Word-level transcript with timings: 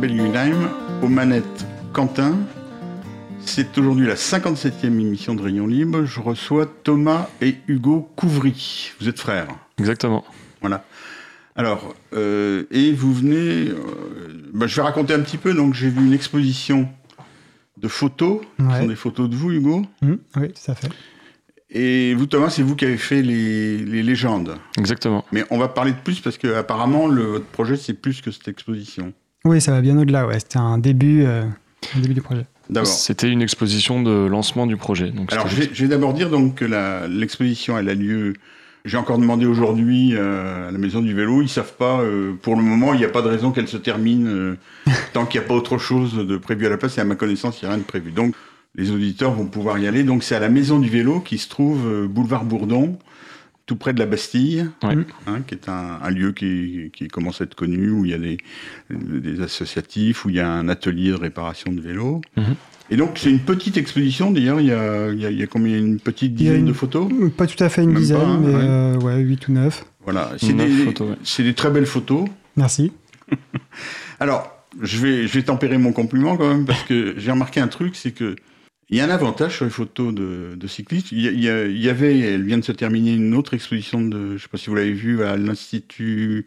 Guggenheim, 0.00 0.70
aux 1.02 1.08
manettes 1.08 1.66
Quentin. 1.92 2.36
C'est 3.44 3.76
aujourd'hui 3.78 4.06
la 4.06 4.14
57e 4.14 4.86
émission 4.86 5.34
de 5.34 5.42
Rayon 5.42 5.66
Libre. 5.66 6.04
Je 6.04 6.20
reçois 6.20 6.66
Thomas 6.66 7.28
et 7.40 7.56
Hugo 7.68 8.10
Couvry. 8.16 8.92
Vous 9.00 9.08
êtes 9.08 9.18
frères. 9.18 9.48
Exactement. 9.78 10.24
Voilà. 10.60 10.84
Alors, 11.56 11.94
euh, 12.14 12.64
et 12.70 12.92
vous 12.92 13.12
venez. 13.12 13.68
euh, 13.68 13.76
bah, 14.54 14.66
je 14.66 14.76
vais 14.76 14.82
raconter 14.82 15.14
un 15.14 15.20
petit 15.20 15.38
peu. 15.38 15.52
Donc, 15.54 15.74
j'ai 15.74 15.88
vu 15.90 16.04
une 16.04 16.12
exposition 16.12 16.88
de 17.76 17.88
photos. 17.88 18.40
Ce 18.58 18.64
sont 18.80 18.86
des 18.86 18.96
photos 18.96 19.28
de 19.28 19.34
vous, 19.36 19.50
Hugo. 19.52 19.82
Hum, 20.02 20.18
oui, 20.36 20.48
tout 20.52 20.70
à 20.70 20.74
fait. 20.74 20.88
Et 21.72 22.14
vous, 22.14 22.26
Thomas, 22.26 22.50
c'est 22.50 22.62
vous 22.62 22.74
qui 22.74 22.84
avez 22.84 22.98
fait 22.98 23.22
les, 23.22 23.78
les 23.78 24.02
légendes. 24.02 24.56
Exactement. 24.78 25.24
Mais 25.32 25.44
on 25.50 25.58
va 25.58 25.68
parler 25.68 25.92
de 25.92 25.98
plus 26.02 26.20
parce 26.20 26.36
que 26.36 26.52
apparemment 26.54 27.06
le, 27.06 27.22
votre 27.22 27.46
projet 27.46 27.76
c'est 27.76 27.94
plus 27.94 28.20
que 28.22 28.30
cette 28.32 28.48
exposition. 28.48 29.12
Oui, 29.44 29.60
ça 29.60 29.72
va 29.72 29.80
bien 29.80 29.98
au-delà. 29.98 30.26
Ouais. 30.26 30.38
C'était 30.38 30.58
un 30.58 30.78
début, 30.78 31.24
euh, 31.24 31.44
un 31.96 32.00
début 32.00 32.14
du 32.14 32.22
projet. 32.22 32.46
C'était 32.84 33.28
une 33.30 33.42
exposition 33.42 34.02
de 34.02 34.26
lancement 34.26 34.66
du 34.66 34.76
projet. 34.76 35.10
Donc 35.10 35.32
Alors 35.32 35.48
je 35.48 35.56
vais, 35.56 35.88
d'abord 35.88 36.14
dire 36.14 36.30
donc 36.30 36.56
que 36.56 36.64
l'exposition 37.08 37.76
elle 37.78 37.88
a 37.88 37.94
lieu. 37.94 38.34
J'ai 38.84 38.96
encore 38.96 39.18
demandé 39.18 39.44
aujourd'hui 39.44 40.14
euh, 40.14 40.68
à 40.68 40.70
la 40.70 40.78
maison 40.78 41.00
du 41.02 41.12
vélo. 41.14 41.42
Ils 41.42 41.48
savent 41.48 41.74
pas. 41.74 42.00
euh, 42.00 42.32
pour 42.40 42.56
le 42.56 42.62
moment, 42.62 42.94
il 42.94 42.98
n'y 42.98 43.04
a 43.04 43.10
pas 43.10 43.20
de 43.22 43.28
raison 43.28 43.50
qu'elle 43.50 43.68
se 43.68 43.76
termine 43.76 44.26
euh, 44.26 44.56
tant 45.12 45.26
qu'il 45.26 45.40
n'y 45.40 45.44
a 45.44 45.48
pas 45.48 45.54
autre 45.54 45.76
chose 45.76 46.14
de 46.14 46.36
prévu 46.38 46.66
à 46.66 46.70
la 46.70 46.78
place. 46.78 46.96
Et 46.96 47.00
à 47.00 47.04
ma 47.04 47.16
connaissance, 47.16 47.60
il 47.60 47.64
n'y 47.64 47.70
a 47.70 47.74
rien 47.74 47.78
de 47.82 47.86
prévu. 47.86 48.10
Donc 48.10 48.34
les 48.76 48.90
auditeurs 48.90 49.32
vont 49.32 49.46
pouvoir 49.46 49.78
y 49.78 49.86
aller. 49.86 50.02
Donc 50.02 50.22
c'est 50.22 50.34
à 50.34 50.40
la 50.40 50.48
maison 50.48 50.78
du 50.78 50.88
vélo 50.88 51.20
qui 51.20 51.36
se 51.38 51.48
trouve 51.48 51.86
euh, 51.86 52.06
boulevard 52.06 52.44
Bourdon, 52.44 52.98
tout 53.70 53.76
près 53.76 53.92
de 53.92 54.00
la 54.00 54.06
Bastille. 54.06 54.68
Ouais. 54.82 54.96
hein, 55.28 55.42
qui 55.46 55.54
est 55.54 55.68
un, 55.68 56.00
un 56.02 56.10
lieu 56.10 56.32
qui, 56.32 56.90
qui 56.92 57.06
commence 57.06 57.40
à 57.40 57.44
être 57.44 57.54
connu, 57.54 57.90
où 57.92 58.04
il 58.04 58.10
y 58.10 58.14
a 58.14 58.18
des, 58.18 58.38
des 58.90 59.40
associatifs, 59.42 60.24
où 60.24 60.28
il 60.30 60.34
y 60.34 60.40
a 60.40 60.50
un 60.50 60.68
atelier 60.68 61.10
de 61.10 61.14
réparation 61.14 61.70
de 61.72 61.80
vélos. 61.80 62.20
Mhm. 62.36 62.56
Et 62.90 62.96
donc, 62.96 63.10
c'est 63.14 63.30
une 63.30 63.38
petite 63.38 63.76
exposition, 63.76 64.32
d'ailleurs, 64.32 64.60
il 64.60 64.66
y 64.66 64.72
a, 64.72 65.12
il 65.12 65.20
y 65.20 65.24
a- 65.26 65.30
il 65.30 65.38
y 65.38 65.42
a 65.44 65.46
combien 65.46 65.78
Une 65.78 66.00
petite 66.00 66.34
dizaine 66.34 66.62
une- 66.62 66.66
de 66.66 66.72
photos 66.72 67.08
Pas 67.36 67.46
tout 67.46 67.62
à 67.62 67.68
fait 67.68 67.84
une 67.84 67.90
Même 67.92 67.98
dizaine, 68.00 68.18
pas, 68.18 68.24
hein, 68.26 68.40
mais 68.42 68.52
ouais. 68.54 68.60
euh, 68.60 68.96
ouais, 68.98 69.18
8 69.20 69.46
ou 69.46 69.52
9. 69.52 69.84
Voilà, 70.02 70.32
c'est 70.38 70.52
des, 70.52 70.66
photos, 70.68 71.10
ouais. 71.10 71.16
c'est 71.22 71.44
des 71.44 71.54
très 71.54 71.70
belles 71.70 71.86
photos. 71.86 72.24
Merci. 72.56 72.90
Alors, 74.18 74.66
je 74.82 74.98
vais, 74.98 75.28
je 75.28 75.32
vais 75.34 75.42
tempérer 75.44 75.78
mon 75.78 75.92
compliment 75.92 76.36
quand 76.36 76.48
même, 76.48 76.64
parce 76.66 76.82
que 76.82 77.14
j'ai 77.16 77.30
remarqué 77.30 77.60
un 77.60 77.68
truc, 77.68 77.94
c'est 77.94 78.10
que 78.10 78.34
il 78.90 78.98
y 78.98 79.00
a 79.00 79.04
un 79.04 79.10
avantage 79.10 79.56
sur 79.56 79.64
les 79.64 79.70
photos 79.70 80.12
de, 80.14 80.54
de 80.56 80.66
cyclistes. 80.66 81.12
Il 81.12 81.20
y, 81.20 81.28
a- 81.28 81.30
il 81.32 81.40
y 81.42 81.48
a- 81.48 81.66
il 81.66 81.78
y 81.80 81.88
avait, 81.88 82.18
elle 82.18 82.42
vient 82.44 82.58
de 82.58 82.64
se 82.64 82.72
terminer 82.72 83.14
une 83.14 83.34
autre 83.34 83.54
exposition 83.54 84.00
de, 84.00 84.36
je 84.36 84.42
sais 84.42 84.48
pas 84.48 84.58
si 84.58 84.68
vous 84.68 84.74
l'avez 84.74 84.92
vu, 84.92 85.22
à 85.22 85.36
l'Institut, 85.36 86.44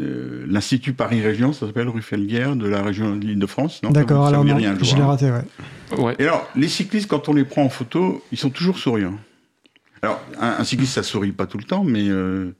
euh, 0.00 0.44
l'Institut 0.48 0.92
Paris 0.92 1.20
Région, 1.22 1.52
ça 1.52 1.66
s'appelle 1.66 1.88
rue 1.88 2.02
Felguerre, 2.02 2.56
de 2.56 2.66
la 2.68 2.82
région 2.82 3.16
de 3.16 3.24
l'Île-de-France. 3.26 3.80
D'accord, 3.90 4.26
alors 4.26 4.44
non, 4.44 4.54
rien, 4.56 4.76
je 4.80 4.94
l'ai 4.96 5.02
hein. 5.02 5.06
raté, 5.06 5.30
ouais. 5.30 5.98
Ouais. 5.98 6.14
Et 6.18 6.24
alors, 6.24 6.48
les 6.56 6.68
cyclistes, 6.68 7.08
quand 7.08 7.28
on 7.28 7.32
les 7.32 7.44
prend 7.44 7.62
en 7.64 7.68
photo, 7.68 8.22
ils 8.32 8.38
sont 8.38 8.50
toujours 8.50 8.78
souriants. 8.78 9.18
Alors, 10.02 10.20
un, 10.40 10.56
un 10.58 10.64
cycliste, 10.64 10.92
ça 10.94 11.02
sourit 11.02 11.32
pas 11.32 11.46
tout 11.46 11.58
le 11.58 11.64
temps, 11.64 11.84
mais, 11.84 12.08
euh, 12.08 12.50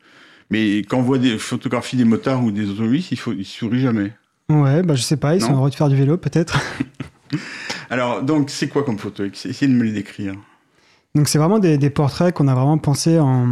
mais 0.51 0.79
quand 0.79 0.99
on 0.99 1.03
voit 1.03 1.19
des 1.19 1.37
photographies 1.39 1.97
des 1.97 2.05
motards 2.05 2.43
ou 2.43 2.51
des 2.51 2.69
automobilistes, 2.71 3.13
il, 3.13 3.19
faut, 3.19 3.33
il 3.33 3.45
sourit 3.45 3.81
jamais. 3.81 4.13
Ouais, 4.49 4.83
bah 4.83 4.95
je 4.95 5.03
sais 5.03 5.17
pas, 5.17 5.35
ils 5.35 5.41
Non? 5.43 5.49
sont 5.49 5.55
heureux 5.57 5.71
de 5.71 5.75
faire 5.75 5.89
du 5.89 5.97
vélo 5.97 6.17
peut-être. 6.17 6.59
Alors, 7.91 8.23
donc, 8.23 8.51
c'est 8.51 8.69
quoi 8.69 8.83
comme 8.85 8.99
photo? 8.99 9.25
Essayez 9.25 9.73
de 9.73 9.77
me 9.77 9.85
les 9.85 9.93
décrire. 9.93 10.35
Donc 11.15 11.29
c'est 11.29 11.39
vraiment 11.39 11.59
des, 11.59 11.79
des 11.79 11.89
portraits 11.89 12.35
qu'on 12.35 12.47
a 12.47 12.55
vraiment 12.55 12.77
pensé 12.77 13.19
en, 13.19 13.47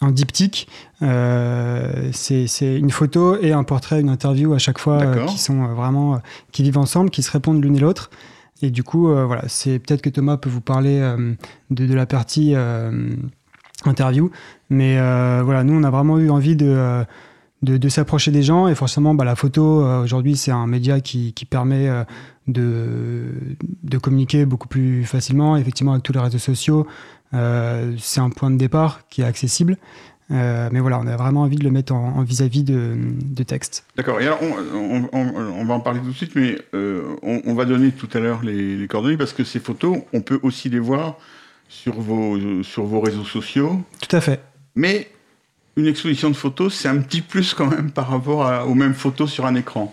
en 0.00 0.10
diptyque. 0.12 0.68
Euh, 1.02 2.10
c'est 2.12 2.46
une 2.78 2.92
photo 2.92 3.36
et 3.40 3.52
un 3.52 3.64
portrait, 3.64 4.00
une 4.00 4.08
interview 4.08 4.54
à 4.54 4.58
chaque 4.58 4.78
fois 4.78 5.02
euh, 5.02 5.26
qui 5.26 5.38
sont 5.38 5.64
euh, 5.64 5.74
vraiment 5.74 6.14
euh, 6.14 6.18
qui 6.52 6.62
vivent 6.62 6.78
ensemble, 6.78 7.10
qui 7.10 7.24
se 7.24 7.32
répondent 7.32 7.60
l'une 7.60 7.74
et 7.74 7.80
l'autre. 7.80 8.10
Et 8.62 8.70
du 8.70 8.84
coup, 8.84 9.08
voilà, 9.08 9.42
c'est 9.48 9.80
peut-être 9.80 10.00
que 10.00 10.08
Thomas 10.08 10.36
peut 10.36 10.48
vous 10.48 10.60
parler 10.60 11.00
de, 11.70 11.86
de 11.86 11.94
la 11.94 12.06
partie 12.06 12.54
interview, 13.84 14.30
mais 14.70 14.94
voilà, 15.42 15.64
nous 15.64 15.74
on 15.74 15.82
a 15.82 15.90
vraiment 15.90 16.18
eu 16.18 16.30
envie 16.30 16.54
de 16.56 17.04
de, 17.64 17.76
de 17.76 17.88
s'approcher 17.88 18.30
des 18.30 18.42
gens. 18.42 18.68
Et 18.68 18.74
forcément 18.74 19.14
bah, 19.14 19.24
la 19.24 19.34
photo 19.36 19.82
euh, 19.84 20.02
aujourd'hui 20.04 20.36
c'est 20.36 20.50
un 20.52 20.66
média 20.66 21.00
qui, 21.00 21.32
qui 21.32 21.44
permet 21.44 21.88
euh, 21.88 22.04
de, 22.46 23.24
de 23.82 23.98
communiquer 23.98 24.44
beaucoup 24.46 24.68
plus 24.68 25.04
facilement 25.04 25.56
effectivement 25.56 25.92
avec 25.92 26.04
tous 26.04 26.12
les 26.12 26.20
réseaux 26.20 26.38
sociaux. 26.38 26.86
Euh, 27.32 27.94
c'est 27.98 28.20
un 28.20 28.30
point 28.30 28.50
de 28.50 28.56
départ 28.56 29.00
qui 29.08 29.22
est 29.22 29.24
accessible. 29.24 29.76
Mais 30.30 30.80
voilà 30.80 30.98
on 30.98 31.06
a 31.06 31.16
vraiment 31.16 31.42
envie 31.42 31.56
de 31.56 31.64
le 31.64 31.70
mettre 31.70 31.92
en 31.92 32.22
vis-à-vis 32.22 32.64
de, 32.64 32.96
de 33.22 33.42
texte. 33.42 33.84
D'accord. 33.96 34.20
Et 34.22 34.26
alors, 34.26 34.40
on, 34.42 34.74
on- 34.74 35.08
on- 35.12 35.60
on 35.60 35.64
va 35.66 35.74
en 35.74 35.80
parler 35.80 36.00
tout 36.00 36.08
de 36.08 36.14
suite, 36.16 36.34
mais 36.34 36.58
on, 36.72 37.42
on 37.44 37.54
va 37.54 37.66
donner 37.66 37.90
tout 37.92 38.08
à 38.14 38.20
l'heure 38.20 38.40
les, 38.42 38.76
les 38.76 38.88
coordonnées 38.88 39.18
parce 39.18 39.34
que 39.34 39.44
ces 39.44 39.60
photos, 39.60 39.98
on 40.14 40.22
peut 40.22 40.40
aussi 40.42 40.70
les 40.70 40.78
voir 40.78 41.18
sur 41.68 42.00
vos, 42.00 42.62
sur 42.62 42.84
vos 42.84 43.00
réseaux 43.00 43.24
sociaux. 43.24 43.80
tout 44.00 44.16
à 44.16 44.20
fait. 44.22 44.40
Mais 44.74 45.08
une 45.76 45.86
exposition 45.86 46.30
de 46.30 46.36
photos, 46.36 46.74
c'est 46.74 46.88
un 46.88 46.98
petit 46.98 47.20
plus 47.20 47.54
quand 47.54 47.66
même 47.66 47.90
par 47.90 48.08
rapport 48.08 48.46
à- 48.46 48.66
aux 48.66 48.74
mêmes 48.74 48.94
photos 48.94 49.30
sur 49.30 49.46
un 49.46 49.54
écran. 49.54 49.92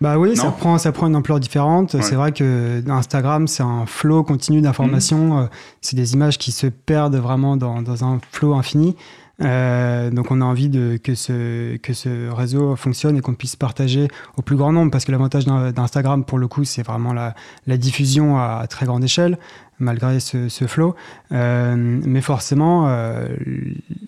Bah 0.00 0.18
oui, 0.18 0.34
ça 0.34 0.50
prend, 0.50 0.78
ça 0.78 0.92
prend 0.92 1.08
une 1.08 1.16
ampleur 1.16 1.40
différente. 1.40 1.92
Ouais. 1.92 2.00
C'est 2.00 2.14
vrai 2.14 2.32
que 2.32 2.82
Instagram, 2.88 3.46
c'est 3.46 3.62
un 3.62 3.84
flot 3.84 4.22
continu 4.24 4.62
d'informations. 4.62 5.34
Mhm. 5.36 5.42
Euh, 5.44 5.46
C'est 5.82 5.94
des 5.96 6.14
images 6.14 6.38
qui 6.38 6.52
se 6.52 6.66
perdent 6.68 7.16
vraiment 7.16 7.56
dans, 7.58 7.82
dans 7.82 8.02
un 8.04 8.18
flot 8.32 8.54
infini. 8.54 8.96
Euh, 9.42 10.10
donc 10.10 10.30
on 10.30 10.40
a 10.40 10.44
envie 10.44 10.68
de, 10.68 10.98
que, 11.02 11.14
ce, 11.14 11.76
que 11.76 11.92
ce 11.94 12.30
réseau 12.30 12.76
fonctionne 12.76 13.16
et 13.16 13.20
qu'on 13.22 13.34
puisse 13.34 13.56
partager 13.56 14.08
au 14.36 14.42
plus 14.42 14.56
grand 14.56 14.72
nombre 14.72 14.90
parce 14.90 15.04
que 15.06 15.12
l'avantage 15.12 15.46
d'In- 15.46 15.72
d'Instagram 15.72 16.24
pour 16.24 16.36
le 16.38 16.46
coup 16.46 16.64
c'est 16.64 16.82
vraiment 16.82 17.14
la, 17.14 17.34
la 17.66 17.78
diffusion 17.78 18.38
à, 18.38 18.66
très 18.68 18.84
grande 18.84 19.02
échelle 19.02 19.38
malgré 19.78 20.20
ce, 20.20 20.50
ce 20.50 20.66
flot. 20.66 20.94
Euh, 21.32 21.74
mais 21.76 22.20
forcément 22.20 22.88
euh, 22.88 23.28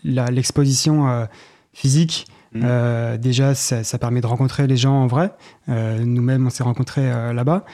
l'exposition 0.05 1.27
physique 1.73 2.27
euh, 2.55 3.17
déjà, 3.17 3.55
ça, 3.55 3.83
ça 3.83 3.97
permet 3.97 4.21
de 4.21 4.27
rencontrer 4.27 4.67
les 4.67 4.77
gens 4.77 4.93
en 4.93 5.07
vrai. 5.07 5.33
Nous-mêmes, 5.69 6.47
on 6.47 6.51
s'est 6.51 6.63
rencontrés 6.63 7.11
là-bas. 7.33 7.65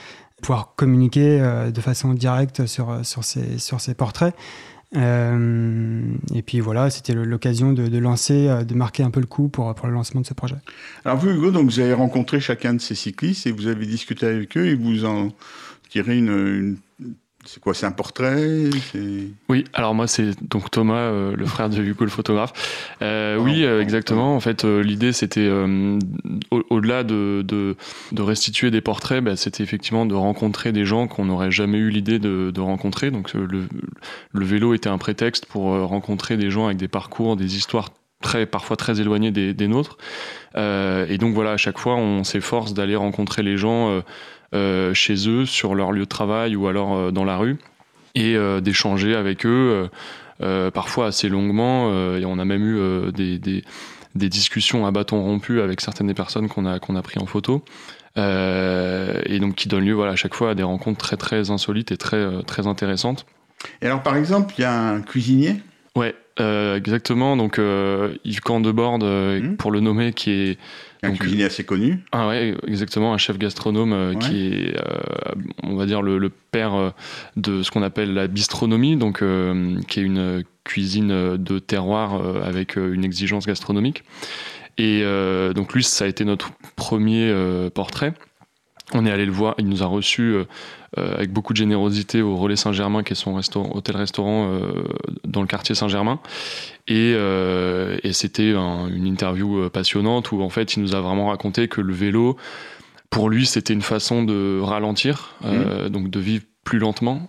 Pouvoir 0.41 0.75
communiquer 0.77 1.41
de 1.75 1.81
façon 1.81 2.15
directe 2.15 2.67
sur, 2.67 3.05
sur, 3.05 3.25
ces, 3.25 3.59
sur 3.59 3.81
ces 3.81 3.95
portraits. 3.95 4.37
Euh, 4.97 6.01
et 6.35 6.43
puis 6.43 6.61
voilà, 6.61 6.89
c'était 6.91 7.13
l'occasion 7.13 7.73
de, 7.73 7.99
lancer, 7.99 8.49
euh, 8.49 8.65
de 8.65 8.75
marquer 8.75 9.03
un 9.03 9.11
peu 9.11 9.21
le 9.21 9.27
coup 9.27 9.49
pour, 9.49 9.75
pour 9.75 9.87
le 9.87 9.93
lancement 9.93 10.21
de 10.23 10.27
ce 10.27 10.35
projet. 10.35 10.57
Alors 11.05 11.19
vous, 11.19 11.29
Hugo, 11.31 11.51
donc 11.51 11.67
vous 11.71 11.81
avez 11.81 11.93
rencontré 11.93 12.41
chacun 12.41 12.73
de 12.75 12.81
ces 12.81 12.95
cyclistes 12.95 13.47
et 13.47 13.53
vous 13.53 13.67
avez 13.67 13.85
discuté 13.87 14.27
avec 14.27 14.57
eux 14.57 14.67
et 14.67 14.75
vous 14.75 15.05
en 15.05 15.29
tirez 15.91 16.19
une- 16.19 16.77
c'est 17.51 17.61
quoi 17.61 17.73
C'est 17.73 17.87
un 17.87 17.93
portrait 17.93 18.69
Oui, 19.49 19.65
alors 19.73 19.95
moi 19.95 20.07
c'est 20.07 20.33
donc 20.51 20.71
Thomas, 20.71 20.97
euh, 20.99 21.35
le 21.35 21.47
frère 21.47 21.71
de 21.71 21.83
Hugo 21.83 22.05
le 22.05 22.11
photographe. 22.11 22.53
Euh, 23.01 23.37
oui, 23.39 23.65
euh, 23.65 23.81
exactement. 23.81 24.37
En 24.37 24.41
fait, 24.41 24.65
l'idée 24.65 25.13
c'était 25.15 25.49
au- 25.49 26.63
au-delà 26.69 27.05
de, 27.05 27.43
de, 27.47 27.77
de 28.13 28.23
restituer 28.23 28.71
des 28.71 28.83
portraits, 28.83 29.25
bah, 29.25 29.35
c'était 29.37 29.63
effectivement 29.63 30.05
de 30.05 30.15
rencontrer 30.15 30.73
des 30.73 30.85
gens 30.85 31.07
qu'on 31.09 31.25
n'aurait 31.25 31.51
jamais 31.51 31.79
eu 31.79 31.89
l'idée 31.89 32.19
de, 32.19 32.51
de 32.55 32.61
rencontrer. 32.61 33.11
Donc 33.11 33.33
le, 33.33 33.67
le 34.33 34.45
vélo 34.45 34.75
était 34.75 34.91
un 34.91 34.99
prétexte 34.99 35.47
pour 35.47 35.63
rencontrer 35.65 36.37
des 36.37 36.51
gens 36.51 36.67
avec 36.67 36.77
des 36.77 36.89
parcours, 36.89 37.37
des 37.37 37.57
histoires 37.57 37.89
très 38.21 38.45
parfois 38.47 38.77
très 38.77 39.01
éloignées 39.01 39.31
des, 39.31 39.55
des 39.55 39.69
nôtres. 39.69 39.97
Et 40.57 41.19
donc 41.19 41.35
voilà, 41.35 41.53
à 41.53 41.57
chaque 41.57 41.79
fois, 41.79 41.95
on 41.97 42.25
s'efforce 42.25 42.75
d'aller 42.75 42.97
rencontrer 42.97 43.43
les 43.43 43.57
gens 43.57 44.03
chez 44.53 45.29
eux, 45.29 45.45
sur 45.47 45.75
leur 45.75 45.93
lieu 45.93 46.01
de 46.01 46.09
travail 46.09 46.57
ou 46.57 46.67
alors 46.69 46.95
euh, 46.97 47.11
dans 47.11 47.25
la 47.25 47.37
rue, 47.37 47.57
et 48.15 48.37
euh, 48.37 48.61
d'échanger 48.61 49.15
avec 49.15 49.45
eux, 49.45 49.49
euh, 49.51 49.89
euh, 50.43 50.71
parfois 50.71 51.07
assez 51.07 51.29
longuement. 51.29 51.91
euh, 51.93 52.19
et 52.19 52.25
on 52.25 52.39
a 52.39 52.45
même 52.45 52.65
eu 52.65 52.79
euh, 52.79 53.11
des, 53.13 53.39
des, 53.39 53.65
des 54.15 54.29
discussions 54.29 54.87
à 54.87 54.91
bâton 54.91 55.21
rompu 55.23 55.61
avec 55.61 55.81
certaines 55.81 56.07
des 56.07 56.15
personnes 56.15 56.49
qu'on 56.49 56.65
a, 56.67 56.79
qu'on 56.79 56.97
a 56.97 57.03
pris 57.03 57.19
en 57.21 57.27
photo. 57.27 57.65
Euh, 58.17 59.21
et 59.27 59.39
donc 59.39 59.55
qui 59.55 59.69
donnent 59.69 59.85
lieu 59.85 59.93
voilà, 59.93 60.13
à 60.13 60.17
chaque 60.17 60.35
fois 60.35 60.51
à 60.51 60.55
des 60.55 60.63
rencontres 60.65 60.99
très 60.99 61.17
très 61.17 61.51
insolites 61.51 61.93
et 61.93 61.97
très, 61.97 62.17
euh, 62.17 62.43
très 62.43 62.67
intéressantes. 62.67 63.27
Et 63.83 63.87
alors, 63.87 64.03
par 64.03 64.17
exemple, 64.17 64.55
il 64.59 64.63
y 64.63 64.65
a 64.65 64.73
un 64.73 65.03
cuisinier? 65.03 65.57
Ouais, 65.95 66.15
euh, 66.41 66.77
exactement. 66.77 67.37
Donc 67.37 67.59
euh, 67.59 68.15
Yves 68.25 68.41
Candebord, 68.41 69.01
euh, 69.03 69.41
Mhm. 69.41 69.57
pour 69.57 69.71
le 69.71 69.81
nommer, 69.81 70.13
qui 70.13 70.31
est 70.31 70.59
Un 71.03 71.11
Donc, 71.11 71.19
cuisinier 71.21 71.45
assez 71.45 71.65
connu. 71.65 72.05
Ah 72.13 72.27
ouais, 72.29 72.57
exactement, 72.67 73.15
un 73.15 73.19
chef 73.19 73.39
gastronome 73.39 73.93
euh, 73.93 74.13
Ouais. 74.15 74.19
qui 74.19 74.49
est, 74.49 74.77
euh, 74.77 75.35
on 75.63 75.77
va 75.77 75.87
dire, 75.87 76.03
le, 76.03 76.19
le 76.19 76.29
père 76.29 76.75
euh, 76.75 76.91
de 77.37 77.63
ce 77.63 77.71
qu'on 77.71 77.83
appelle 77.83 78.15
la 78.15 78.27
bistronomie, 78.27 78.97
donc 78.97 79.23
qui 79.87 80.01
est 80.01 80.03
une 80.03 80.43
cuisine 80.65 81.37
de 81.37 81.59
terroir 81.59 82.21
avec 82.45 82.77
une 82.77 83.05
exigence 83.05 83.47
gastronomique. 83.47 84.03
Et 84.77 85.03
donc 85.55 85.73
lui, 85.75 85.83
ça 85.83 86.05
a 86.05 86.09
été 86.09 86.25
notre 86.25 86.51
premier 86.77 87.33
portrait. 87.75 88.13
On 88.93 89.05
est 89.07 89.11
allé 89.11 89.27
le 89.27 89.33
voir, 89.33 89.55
il 89.59 89.69
nous 89.69 89.83
a 89.83 89.87
reçus 89.87 90.37
avec 90.97 91.33
beaucoup 91.33 91.53
de 91.53 91.59
générosité 91.59 92.23
au 92.23 92.37
Relais 92.37 92.57
Saint-Germain, 92.57 93.03
qui 93.03 93.13
est 93.13 93.17
son 93.17 93.39
hôtel-restaurant 93.75 94.59
dans 95.25 95.43
le 95.43 95.47
quartier 95.47 95.75
Saint-Germain. 95.75 96.19
Et, 96.87 97.13
et 97.13 98.13
c'était 98.13 98.53
une 98.53 99.07
interview 99.07 99.69
passionnante 99.69 100.33
où 100.33 100.43
en 100.43 100.49
fait 100.49 100.77
il 100.77 100.83
nous 100.83 100.95
a 100.95 101.01
vraiment 101.01 101.29
raconté 101.29 101.69
que 101.69 101.81
le 101.81 101.93
vélo, 101.93 102.37
pour 103.11 103.29
lui, 103.29 103.45
c'était 103.47 103.75
une 103.75 103.83
façon 103.83 104.23
de 104.23 104.61
ralentir, 104.61 105.35
mmh. 105.43 105.89
donc 105.89 106.11
de 106.11 106.21
vivre 106.21 106.45
plus 106.65 106.79
lentement, 106.79 107.29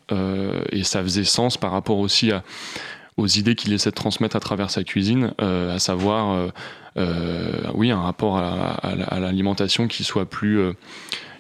et 0.72 0.84
ça 0.84 1.04
faisait 1.04 1.26
sens 1.26 1.58
par 1.58 1.72
rapport 1.72 2.00
aussi 2.00 2.32
à 2.32 2.44
aux 3.20 3.28
idées 3.28 3.56
qu'il 3.56 3.74
essaie 3.74 3.92
de 3.92 3.96
transmettre 3.96 4.36
à 4.36 4.40
travers 4.40 4.72
sa 4.72 4.84
cuisine, 4.84 5.34
euh, 5.42 5.76
à 5.76 5.80
savoir, 5.80 6.32
euh, 6.32 6.48
euh, 6.98 7.52
oui, 7.74 7.92
un 7.92 8.00
rapport 8.00 8.38
à, 8.38 9.20
l'alimentation 9.20 9.88
qui 9.88 10.04
soit 10.04 10.26
plus 10.26 10.60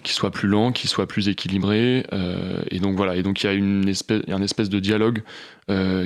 qui 0.03 0.13
soit 0.13 0.31
plus 0.31 0.47
lent, 0.47 0.71
qui 0.71 0.87
soit 0.87 1.07
plus 1.07 1.29
équilibré. 1.29 2.05
et 2.71 2.79
donc 2.79 2.95
voilà, 2.95 3.15
et 3.15 3.23
donc 3.23 3.43
il 3.43 3.47
y 3.47 3.49
a 3.49 3.53
une 3.53 3.87
espèce, 3.87 4.21
un 4.29 4.41
espèce 4.41 4.69
de 4.69 4.79
dialogue 4.79 5.23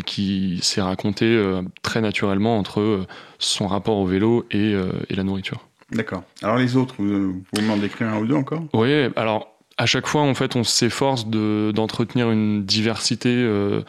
qui 0.05 0.59
s'est 0.61 0.81
raconté 0.81 1.41
très 1.81 2.01
naturellement 2.01 2.57
entre 2.57 3.05
son 3.39 3.67
rapport 3.67 3.97
au 3.97 4.05
vélo 4.05 4.45
et, 4.51 4.75
la 5.09 5.23
nourriture. 5.23 5.67
D'accord. 5.91 6.23
Alors 6.41 6.57
les 6.57 6.75
autres, 6.75 6.95
vous, 6.97 7.43
pouvez 7.51 7.65
m'en 7.65 7.77
décrire 7.77 8.09
un 8.09 8.19
ou 8.19 8.25
deux 8.25 8.35
encore? 8.35 8.63
Oui, 8.73 8.91
alors 9.15 9.53
à 9.77 9.85
chaque 9.85 10.07
fois, 10.07 10.21
en 10.21 10.33
fait, 10.33 10.55
on 10.55 10.63
s'efforce 10.63 11.25
d'entretenir 11.27 12.29
une 12.31 12.63
diversité, 12.63 13.29
euh, 13.29 13.81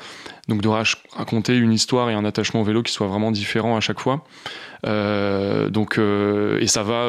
donc 0.49 0.63
de 0.63 0.69
raconter 0.69 1.57
une 1.57 1.73
histoire 1.73 2.11
et 2.11 2.15
un 2.15 2.25
attachement 2.25 2.63
au 2.63 2.65
vélo 2.65 2.83
qui 2.83 2.93
soit 2.93 3.07
vraiment 3.07 3.31
différent 3.31 3.77
à 3.77 3.81
chaque 3.81 4.01
fois. 4.01 4.25
Euh, 4.87 5.69
donc, 5.69 5.99
euh, 5.99 6.59
et 6.61 6.67
ça 6.67 6.83
va 6.83 7.09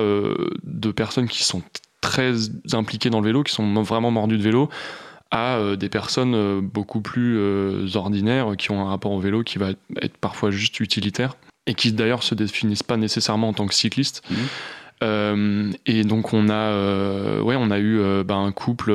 de 0.64 0.92
personnes 0.92 1.28
qui 1.28 1.44
sont 1.44 1.62
très 2.06 2.34
impliquées 2.74 3.10
dans 3.10 3.20
le 3.20 3.28
vélo, 3.28 3.44
qui 3.44 3.54
sont 3.54 3.82
vraiment 3.84 4.12
mordues 4.12 4.38
de 4.38 4.44
vélo, 4.44 4.70
à 5.32 5.60
des 5.78 5.90
personnes 5.90 6.62
beaucoup 6.62 7.02
plus 7.02 7.38
ordinaires 7.96 8.54
qui 8.58 8.72
ont 8.72 8.82
un 8.82 8.90
rapport 8.90 9.12
au 9.12 9.20
vélo 9.20 9.44
qui 9.44 9.58
va 9.58 9.72
être 10.02 10.18
parfois 10.18 10.52
juste 10.52 10.80
utilitaire 10.80 11.36
et 11.68 11.74
qui 11.74 11.92
d'ailleurs 11.92 12.24
se 12.24 12.36
définissent 12.36 12.84
pas 12.84 12.98
nécessairement 12.98 13.50
en 13.50 13.54
tant 13.54 13.66
que 13.66 13.74
cyclistes. 13.74 14.22
Mmh. 14.30 14.36
Euh, 15.04 15.72
et 15.86 16.04
donc 16.04 16.34
on 16.34 16.48
a, 16.48 16.54
euh, 16.54 17.42
ouais, 17.42 17.56
on 17.58 17.70
a 17.70 17.80
eu 17.80 18.00
euh, 18.00 18.24
bah, 18.24 18.36
un 18.36 18.52
couple, 18.52 18.94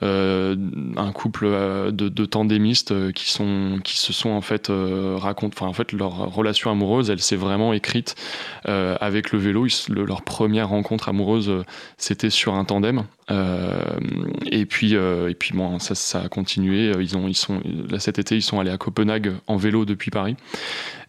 un 0.00 1.12
couple 1.12 1.46
de, 1.46 2.08
de 2.08 2.24
tandémistes 2.24 3.12
qui 3.12 3.30
se 3.30 4.12
sont 4.12 4.30
en 4.30 4.40
fait 4.40 4.70
racontent, 4.70 5.54
enfin 5.56 5.66
en 5.66 5.72
fait 5.72 5.92
leur 5.92 6.32
relation 6.34 6.70
amoureuse, 6.70 7.10
elle 7.10 7.20
s'est 7.20 7.36
vraiment 7.36 7.72
écrite 7.72 8.14
avec 8.64 9.32
le 9.32 9.38
vélo. 9.38 9.66
leur 9.88 10.22
première 10.22 10.68
rencontre 10.68 11.08
amoureuse, 11.08 11.52
c'était 11.96 12.30
sur 12.30 12.54
un 12.54 12.64
tandem. 12.64 13.04
et 13.30 14.66
puis, 14.66 14.94
et 14.94 15.34
puis 15.38 15.52
bon, 15.54 15.78
ça, 15.78 16.20
a 16.20 16.28
continué. 16.28 16.92
Ils 17.00 17.16
ont, 17.16 17.28
ils 17.28 17.36
sont, 17.36 17.60
cet 17.98 18.18
été, 18.18 18.36
ils 18.36 18.42
sont 18.42 18.60
allés 18.60 18.70
à 18.70 18.78
Copenhague 18.78 19.32
en 19.46 19.56
vélo 19.56 19.84
depuis 19.84 20.10
Paris. 20.10 20.36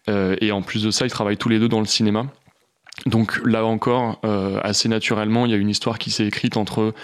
et 0.08 0.52
en 0.52 0.62
plus 0.62 0.82
de 0.82 0.90
ça, 0.90 1.06
ils 1.06 1.10
travaillent 1.10 1.38
tous 1.38 1.48
les 1.48 1.60
deux 1.60 1.68
dans 1.68 1.80
le 1.80 1.86
cinéma. 1.86 2.26
Donc 3.06 3.40
là 3.44 3.64
encore, 3.64 4.20
euh, 4.24 4.60
assez 4.62 4.88
naturellement, 4.88 5.46
il 5.46 5.52
y 5.52 5.54
a 5.54 5.58
une 5.58 5.70
histoire 5.70 5.98
qui 5.98 6.10
s'est 6.10 6.26
écrite 6.26 6.56
entre 6.56 6.94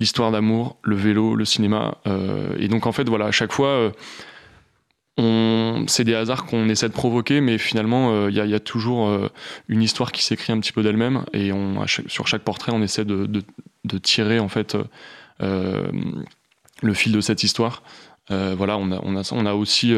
l'histoire 0.00 0.30
d'amour, 0.30 0.76
le 0.82 0.96
vélo, 0.96 1.34
le 1.34 1.44
cinéma. 1.44 1.98
Euh, 2.06 2.54
et 2.58 2.68
donc 2.68 2.86
en 2.86 2.92
fait, 2.92 3.08
voilà, 3.08 3.26
à 3.26 3.30
chaque 3.30 3.52
fois, 3.52 3.92
euh, 5.18 5.84
c'est 5.86 6.04
des 6.04 6.14
hasards 6.14 6.44
qu'on 6.44 6.68
essaie 6.68 6.88
de 6.88 6.94
provoquer, 6.94 7.40
mais 7.40 7.56
finalement, 7.56 8.28
il 8.28 8.34
y, 8.34 8.54
a 8.54 8.60
toujours 8.60 9.30
une 9.68 9.82
histoire 9.82 10.12
qui 10.12 10.22
s'écrit 10.22 10.52
un 10.52 10.60
petit 10.60 10.72
peu 10.72 10.82
d'elle-même. 10.82 11.24
Et 11.32 11.52
on, 11.52 11.86
sur 11.86 12.26
chaque 12.26 12.42
portrait, 12.42 12.72
on 12.74 12.82
essaie 12.82 13.06
de, 13.06 13.42
tirer 14.02 14.38
en 14.38 14.48
fait 14.48 14.76
le 15.40 16.92
fil 16.92 17.12
de 17.12 17.22
cette 17.22 17.44
histoire. 17.44 17.82
voilà, 18.28 18.76
on 18.76 18.92
a, 18.92 19.00
on 19.02 19.16
a, 19.16 19.26
on 19.32 19.46
a 19.46 19.54
aussi 19.54 19.94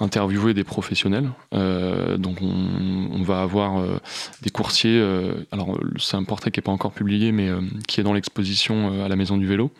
interviewer 0.00 0.54
des 0.54 0.64
professionnels. 0.64 1.30
Euh, 1.54 2.16
donc 2.16 2.38
on, 2.42 3.22
va 3.22 3.42
avoir 3.42 3.78
euh, 3.78 3.98
des 4.42 4.50
coursiers. 4.50 4.98
Euh, 4.98 5.34
alors 5.52 5.78
c'est 5.98 6.16
un 6.16 6.24
portrait 6.24 6.50
qui 6.50 6.58
n'est 6.58 6.64
pas 6.64 6.72
encore 6.72 6.92
publié, 6.92 7.32
mais 7.32 7.50
qui 7.88 8.00
est 8.00 8.04
dans 8.04 8.12
l'exposition 8.12 9.04
à 9.04 9.08
la 9.08 9.16
Maison 9.16 9.36
du 9.36 9.46
Vélo. 9.46 9.70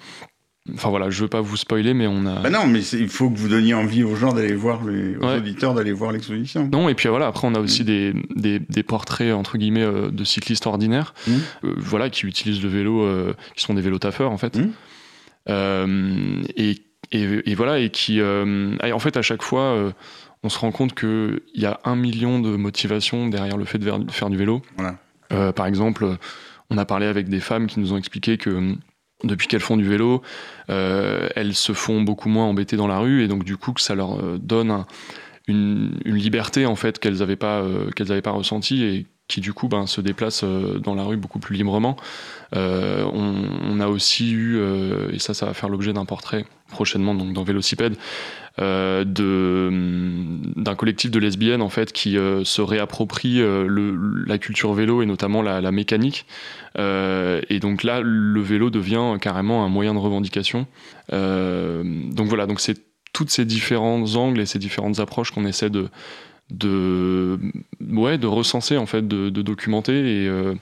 Enfin 0.74 0.88
voilà, 0.88 1.10
je 1.10 1.22
veux 1.22 1.28
pas 1.28 1.40
vous 1.40 1.56
spoiler, 1.56 1.94
mais 1.94 2.08
on 2.08 2.26
a. 2.26 2.40
Bah 2.40 2.50
non, 2.50 2.66
mais 2.66 2.84
il 2.84 3.08
faut 3.08 3.30
que 3.30 3.38
vous 3.38 3.48
donniez 3.48 3.72
envie 3.72 4.02
aux 4.02 4.16
gens 4.16 4.32
d'aller 4.32 4.54
voir, 4.54 4.84
les, 4.84 5.16
aux 5.16 5.36
auditeurs 5.36 5.74
d'aller 5.74 5.92
voir 5.92 6.10
l'exposition. 6.10 6.68
Non, 6.72 6.88
et 6.88 6.94
puis 6.94 7.08
voilà, 7.08 7.28
après 7.28 7.46
on 7.46 7.54
a 7.54 7.60
aussi 7.60 7.84
des, 7.84 8.12
des, 8.34 8.58
des, 8.58 8.82
portraits 8.82 9.32
entre 9.32 9.58
guillemets 9.58 9.86
de 10.10 10.24
cyclistes 10.24 10.66
ordinaires, 10.66 11.14
mmh. 11.28 11.32
voilà, 11.76 12.10
qui 12.10 12.26
utilisent 12.26 12.64
le 12.64 12.68
vélo, 12.68 13.06
qui 13.54 13.64
sont 13.64 13.74
des 13.74 13.80
vélos 13.80 14.00
taffeurs 14.00 14.32
en 14.32 14.38
fait, 14.38 14.58
mmh. 14.58 16.42
et 16.56 16.85
et, 17.12 17.54
voilà, 17.54 17.78
et 17.78 17.90
qui, 17.90 18.20
euh, 18.20 18.76
en 18.82 18.98
fait, 18.98 19.16
à 19.16 19.22
chaque 19.22 19.42
fois, 19.42 19.62
euh, 19.62 19.92
on 20.42 20.48
se 20.48 20.58
rend 20.58 20.72
compte 20.72 20.94
qu'il 20.94 21.40
y 21.54 21.66
a 21.66 21.80
un 21.84 21.96
million 21.96 22.40
de 22.40 22.56
motivations 22.56 23.28
derrière 23.28 23.56
le 23.56 23.64
fait 23.64 23.78
de 23.78 24.10
faire 24.10 24.30
du 24.30 24.36
vélo. 24.36 24.62
Euh, 25.32 25.52
par 25.52 25.66
exemple, 25.66 26.16
on 26.70 26.78
a 26.78 26.84
parlé 26.84 27.06
avec 27.06 27.28
des 27.28 27.40
femmes 27.40 27.66
qui 27.66 27.80
nous 27.80 27.92
ont 27.92 27.96
expliqué 27.96 28.38
que 28.38 28.74
depuis 29.24 29.48
qu'elles 29.48 29.60
font 29.60 29.76
du 29.76 29.88
vélo, 29.88 30.22
elles 30.68 31.54
se 31.54 31.72
font 31.72 32.02
beaucoup 32.02 32.28
moins 32.28 32.44
embêter 32.44 32.76
dans 32.76 32.88
la 32.88 32.98
rue, 32.98 33.22
et 33.22 33.28
donc 33.28 33.44
du 33.44 33.56
coup, 33.56 33.72
que 33.72 33.80
ça 33.80 33.94
leur 33.94 34.38
donne 34.38 34.84
une, 35.48 35.98
liberté 36.04 36.66
en 36.66 36.76
fait 36.76 36.98
qu'elles 36.98 37.18
n'avaient 37.18 37.36
pas, 37.36 37.64
qu'elles 37.94 38.08
n'avaient 38.08 38.22
pas 38.22 38.32
ressentie 38.32 38.84
et 38.84 39.06
qui 39.28 39.40
du 39.40 39.52
coup 39.52 39.68
ben, 39.68 39.86
se 39.86 40.00
déplacent 40.00 40.44
dans 40.44 40.94
la 40.94 41.02
rue 41.02 41.16
beaucoup 41.16 41.38
plus 41.38 41.56
librement. 41.56 41.96
on, 42.52 43.80
a 43.80 43.88
aussi 43.88 44.32
eu, 44.32 44.60
et 45.12 45.18
ça, 45.18 45.34
ça 45.34 45.46
va 45.46 45.54
faire 45.54 45.68
l'objet 45.68 45.92
d'un 45.92 46.04
portrait 46.04 46.44
prochainement 46.70 47.14
dans 47.14 47.42
Vélocipède 47.44 47.96
euh, 48.58 49.04
d'un 49.04 50.74
collectif 50.74 51.10
de 51.10 51.18
lesbiennes 51.18 51.60
en 51.60 51.68
fait 51.68 51.92
qui 51.92 52.16
euh, 52.16 52.42
se 52.44 52.62
réapproprie 52.62 53.40
euh, 53.40 54.24
la 54.26 54.38
culture 54.38 54.72
vélo 54.72 55.02
et 55.02 55.06
notamment 55.06 55.42
la, 55.42 55.70
mécanique 55.70 56.26
euh, 56.78 57.42
et 57.50 57.60
donc 57.60 57.82
là 57.82 58.00
le 58.02 58.40
vélo 58.40 58.70
devient 58.70 59.16
carrément 59.20 59.64
un 59.64 59.68
moyen 59.68 59.92
de 59.92 59.98
revendication 59.98 60.66
donc 61.10 62.28
voilà 62.28 62.46
donc 62.46 62.60
c'est 62.60 62.78
toutes 63.12 63.30
ces 63.30 63.44
différents 63.44 64.14
angles 64.14 64.40
et 64.40 64.46
ces 64.46 64.58
différentes 64.58 65.00
approches 65.00 65.32
qu'on 65.32 65.44
essaie 65.44 65.70
de 65.70 65.88
de 66.50 67.38
ouais 67.80 68.18
de 68.18 68.26
recenser 68.26 68.76
en 68.76 68.86
fait 68.86 69.06
de, 69.06 69.30
documenter 69.30 70.24
et 70.24 70.54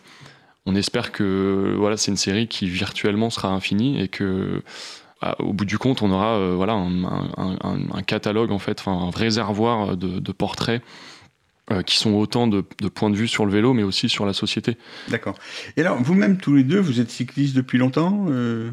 on 0.64 0.74
espère 0.74 1.12
que 1.12 1.74
voilà 1.76 1.98
c'est 1.98 2.10
une 2.10 2.16
série 2.16 2.48
qui 2.48 2.66
virtuellement 2.68 3.28
sera 3.28 3.48
infinie 3.48 4.00
et 4.00 4.08
que 4.08 4.62
au 5.38 5.52
bout 5.52 5.64
du 5.64 5.78
compte, 5.78 6.02
on 6.02 6.10
aura 6.10 6.36
euh, 6.36 6.54
voilà, 6.54 6.74
un, 6.74 8.02
catalogue, 8.02 8.50
en 8.50 8.58
fait, 8.58 8.82
un 8.86 9.10
réservoir 9.10 9.96
de, 9.96 10.32
portraits 10.32 10.82
euh, 11.70 11.82
qui 11.82 11.96
sont 11.96 12.12
autant 12.12 12.46
de, 12.46 12.60
points 12.60 13.10
de 13.10 13.16
vue 13.16 13.28
sur 13.28 13.46
le 13.46 13.52
vélo, 13.52 13.72
mais 13.72 13.82
aussi 13.82 14.08
sur 14.08 14.26
la 14.26 14.32
société. 14.32 14.76
D'accord. 15.08 15.38
Et 15.76 15.80
alors, 15.80 16.02
vous-même, 16.02 16.38
tous 16.38 16.54
les 16.54 16.64
deux, 16.64 16.80
vous 16.80 17.00
êtes 17.00 17.10
cyclistes 17.10 17.56
depuis 17.56 17.78
longtemps 17.78 18.26
euh? 18.28 18.70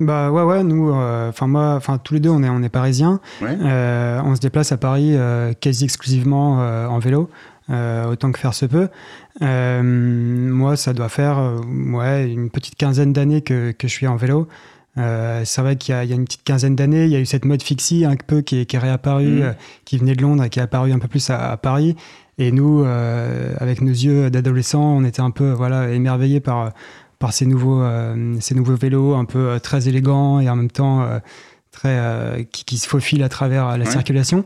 Bah 0.00 0.30
ouais, 0.30 0.42
ouais, 0.42 0.64
nous, 0.64 0.92
enfin 0.92 1.46
moi, 1.46 1.74
enfin 1.76 1.98
tous 1.98 2.14
les 2.14 2.20
deux, 2.20 2.30
on 2.30 2.42
est, 2.42 2.48
on 2.48 2.62
est 2.62 2.68
parisiens. 2.68 3.20
on 3.42 4.34
se 4.34 4.40
déplace 4.40 4.72
à 4.72 4.76
Paris 4.76 5.16
quasi 5.60 5.84
exclusivement 5.84 6.54
en 6.88 6.98
vélo. 6.98 7.30
autant 7.68 8.32
que 8.32 8.38
faire 8.38 8.54
se 8.54 8.66
peut. 8.66 8.88
moi, 9.40 10.76
ça 10.76 10.92
doit 10.92 11.08
faire 11.08 11.56
ouais, 11.92 12.30
une 12.30 12.50
petite 12.50 12.76
quinzaine 12.76 13.12
d'années 13.12 13.42
que, 13.42 13.72
que, 13.72 13.88
je 13.88 13.92
suis 13.92 14.06
en 14.06 14.16
vélo. 14.16 14.48
Euh, 14.98 15.42
c'est 15.44 15.62
vrai 15.62 15.76
qu'il 15.76 15.94
y, 15.94 15.98
a 15.98 16.02
une 16.02 16.24
petite 16.24 16.42
quinzaine 16.42 16.74
d'années, 16.74 17.04
il 17.04 17.10
y 17.10 17.16
a 17.16 17.20
eu 17.20 17.26
cette 17.26 17.44
mode 17.44 17.62
fixie 17.62 18.04
un 18.04 18.16
peu 18.16 18.42
qui 18.42 18.60
est, 18.60 18.66
qui 18.66 18.76
est 18.76 18.80
réapparue, 18.80 19.40
mm. 19.40 19.42
euh, 19.42 19.52
qui 19.84 19.98
venait 19.98 20.14
de 20.14 20.22
Londres 20.22 20.44
et 20.44 20.50
qui 20.50 20.58
est 20.58 20.62
apparue 20.62 20.92
un 20.92 20.98
peu 20.98 21.08
plus 21.08 21.30
à, 21.30 21.56
Paris. 21.56 21.96
Et 22.38 22.52
nous, 22.52 22.82
euh, 22.84 23.54
avec 23.58 23.82
nos 23.82 23.92
yeux 23.92 24.30
d'adolescents, 24.30 24.96
on 24.96 25.04
était 25.04 25.20
un 25.20 25.30
peu 25.30 25.50
voilà, 25.52 25.90
émerveillés 25.90 26.40
par, 26.40 26.72
par 27.20 27.32
ces, 27.32 27.46
nouveaux, 27.46 27.84
ces 28.40 28.56
nouveaux 28.56 28.74
vélos 28.74 29.14
un 29.14 29.24
peu 29.24 29.60
très 29.62 29.88
élégants 29.88 30.40
et 30.40 30.50
en 30.50 30.56
même 30.56 30.70
temps 30.70 31.06
très, 31.70 32.48
qui, 32.50 32.78
se 32.78 32.88
faufilent 32.88 33.22
à 33.22 33.28
travers 33.28 33.78
la 33.78 33.84
circulation. 33.84 34.44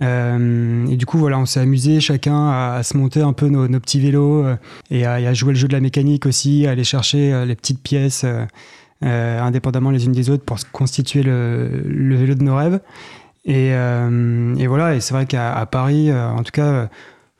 et 0.00 0.96
du 0.96 1.06
coup, 1.06 1.18
voilà, 1.18 1.38
on 1.38 1.46
s'est 1.46 1.60
amusé 1.60 2.00
chacun 2.00 2.48
à, 2.48 2.82
se 2.82 2.96
monter 2.96 3.20
un 3.20 3.34
peu 3.34 3.48
nos, 3.48 3.68
petits 3.78 4.00
vélos 4.00 4.44
et 4.90 5.06
à, 5.06 5.20
et 5.20 5.26
à, 5.26 5.34
jouer 5.34 5.52
le 5.52 5.58
jeu 5.58 5.68
de 5.68 5.74
la 5.74 5.80
mécanique 5.80 6.26
aussi, 6.26 6.66
à 6.66 6.70
aller 6.70 6.82
chercher 6.82 7.44
les 7.46 7.54
petites 7.54 7.82
pièces. 7.82 8.24
Euh, 9.04 9.40
indépendamment 9.40 9.92
les 9.92 10.06
unes 10.06 10.12
des 10.12 10.28
autres 10.28 10.44
pour 10.44 10.58
constituer 10.72 11.22
le, 11.22 12.16
vélo 12.16 12.34
de 12.34 12.42
nos 12.42 12.56
rêves. 12.56 12.80
Et, 13.44 13.70
euh, 13.72 14.56
et 14.56 14.66
voilà, 14.66 14.96
et 14.96 15.00
c'est 15.00 15.14
vrai 15.14 15.26
qu'à 15.26 15.64
Paris, 15.70 16.10
euh, 16.10 16.28
en 16.28 16.42
tout 16.42 16.50
cas, 16.50 16.88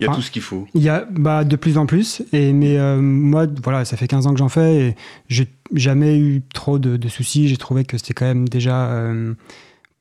il 0.01 0.07
y 0.07 0.09
a 0.09 0.15
tout 0.15 0.23
ce 0.23 0.31
qu'il 0.31 0.43
faut. 0.43 0.67
Il 0.75 0.83
y 0.83 0.89
a 0.89 1.07
bah, 1.11 1.45
de 1.45 1.57
plus 1.57 1.77
en 1.79 1.87
plus. 1.87 2.23
Et, 2.33 2.53
mais 2.53 2.79
moi, 2.99 3.47
voilà, 3.63 3.85
ça 3.85 3.97
fait 3.97 4.07
15 4.07 4.27
ans 4.27 4.33
que 4.33 4.39
j'en 4.39 4.49
fais 4.49 4.77
et 4.77 4.97
j'ai 5.29 5.49
jamais 5.75 6.19
eu 6.19 6.43
trop 6.55 6.79
de, 6.79 7.09
soucis. 7.09 7.49
J'ai 7.49 7.57
trouvé 7.57 7.85
que 7.85 7.99
c'était 7.99 8.15
quand 8.15 8.27
même 8.27 8.49
déjà 8.49 8.93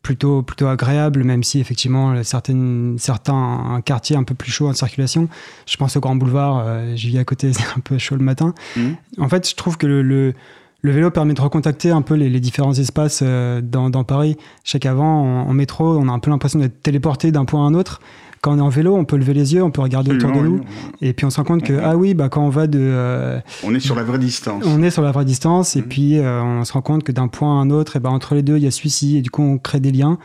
plutôt, 0.04 0.44
plutôt 0.44 0.68
agréable, 0.68 1.24
même 1.24 1.44
si 1.44 1.60
effectivement 1.60 2.24
certaines, 2.24 2.98
certains 3.00 3.82
quartiers 3.86 4.16
un 4.16 4.24
peu 4.24 4.36
plus 4.36 4.52
chauds 4.52 4.68
en 4.68 4.74
circulation. 4.74 5.30
Je 5.66 5.78
pense 5.78 5.98
au 5.98 6.00
Grand 6.00 6.16
Boulevard, 6.16 6.96
j'y 6.96 7.10
vis 7.10 7.18
à 7.18 7.24
côté, 7.24 7.52
c'est 7.54 7.66
un 7.76 7.80
peu 7.80 7.98
chaud 7.98 8.16
le 8.16 8.24
matin. 8.24 8.54
Mmh. 8.76 8.92
En 9.18 9.30
fait, 9.30 9.50
je 9.50 9.56
trouve 9.56 9.78
que 9.78 9.88
le 9.88 10.34
le 10.82 10.92
vélo 10.92 11.10
permet 11.10 11.34
de 11.34 11.42
recontacter 11.42 11.90
un 11.90 12.02
peu 12.02 12.14
les, 12.14 12.40
différents 12.40 12.74
espaces 12.74 13.24
dans, 13.24 14.04
Paris. 14.04 14.38
Chaque 14.64 14.86
avant, 14.86 15.44
en, 15.48 15.54
métro, 15.54 15.98
on 15.98 16.08
a 16.08 16.12
un 16.12 16.20
peu 16.20 16.30
l'impression 16.30 16.60
d'être 16.60 16.82
téléporté 16.82 17.32
d'un 17.32 17.46
point 17.46 17.66
à 17.66 17.68
un 17.68 17.74
autre 17.74 18.00
quand 18.48 18.54
on 18.54 18.58
est 18.60 18.62
en 18.62 18.70
vélo, 18.70 18.96
on 18.96 19.06
peut 19.06 19.18
lever 19.18 19.34
les 19.34 19.54
yeux, 19.54 19.64
on 19.64 19.72
peut 19.72 19.82
regarder 19.82 20.12
autour 20.12 20.32
de 20.32 20.40
nous, 20.40 20.62
et 21.02 21.14
puis 21.14 21.26
on 21.26 21.30
se 21.30 21.38
rend 21.38 21.44
compte 21.44 21.64
que 21.64 21.80
ah 21.84 21.98
oui, 21.98 22.14
bah 22.14 22.30
quand 22.30 22.46
on 22.46 22.50
va 22.50 22.68
de, 22.68 23.40
on 23.64 23.76
est 23.76 23.80
sur 23.80 23.96
la 23.96 24.04
vraie 24.04 24.20
distance. 24.20 24.64
On 24.66 24.82
est 24.82 24.92
sur 24.92 25.02
la 25.02 25.12
vraie 25.12 25.26
distance, 25.26 25.76
et 25.76 25.82
mm. 25.82 25.88
puis 25.88 26.20
on 26.22 26.64
se 26.64 26.74
rend 26.74 26.82
compte 26.82 27.04
que 27.04 27.12
d'un 27.12 27.28
point 27.28 27.60
à 27.60 27.62
un 27.62 27.70
autre, 27.70 27.96
et 27.96 28.00
ben 28.00 28.10
entre 28.10 28.36
les 28.36 28.44
deux, 28.44 28.58
il 28.58 28.64
y 28.64 28.68
a 28.68 28.72
celui-ci, 28.72 29.18
et 29.18 29.22
du 29.22 29.30
coup 29.30 29.44
on 29.44 29.58
crée 29.58 29.80
des 29.80 29.92
liens. 29.92 30.18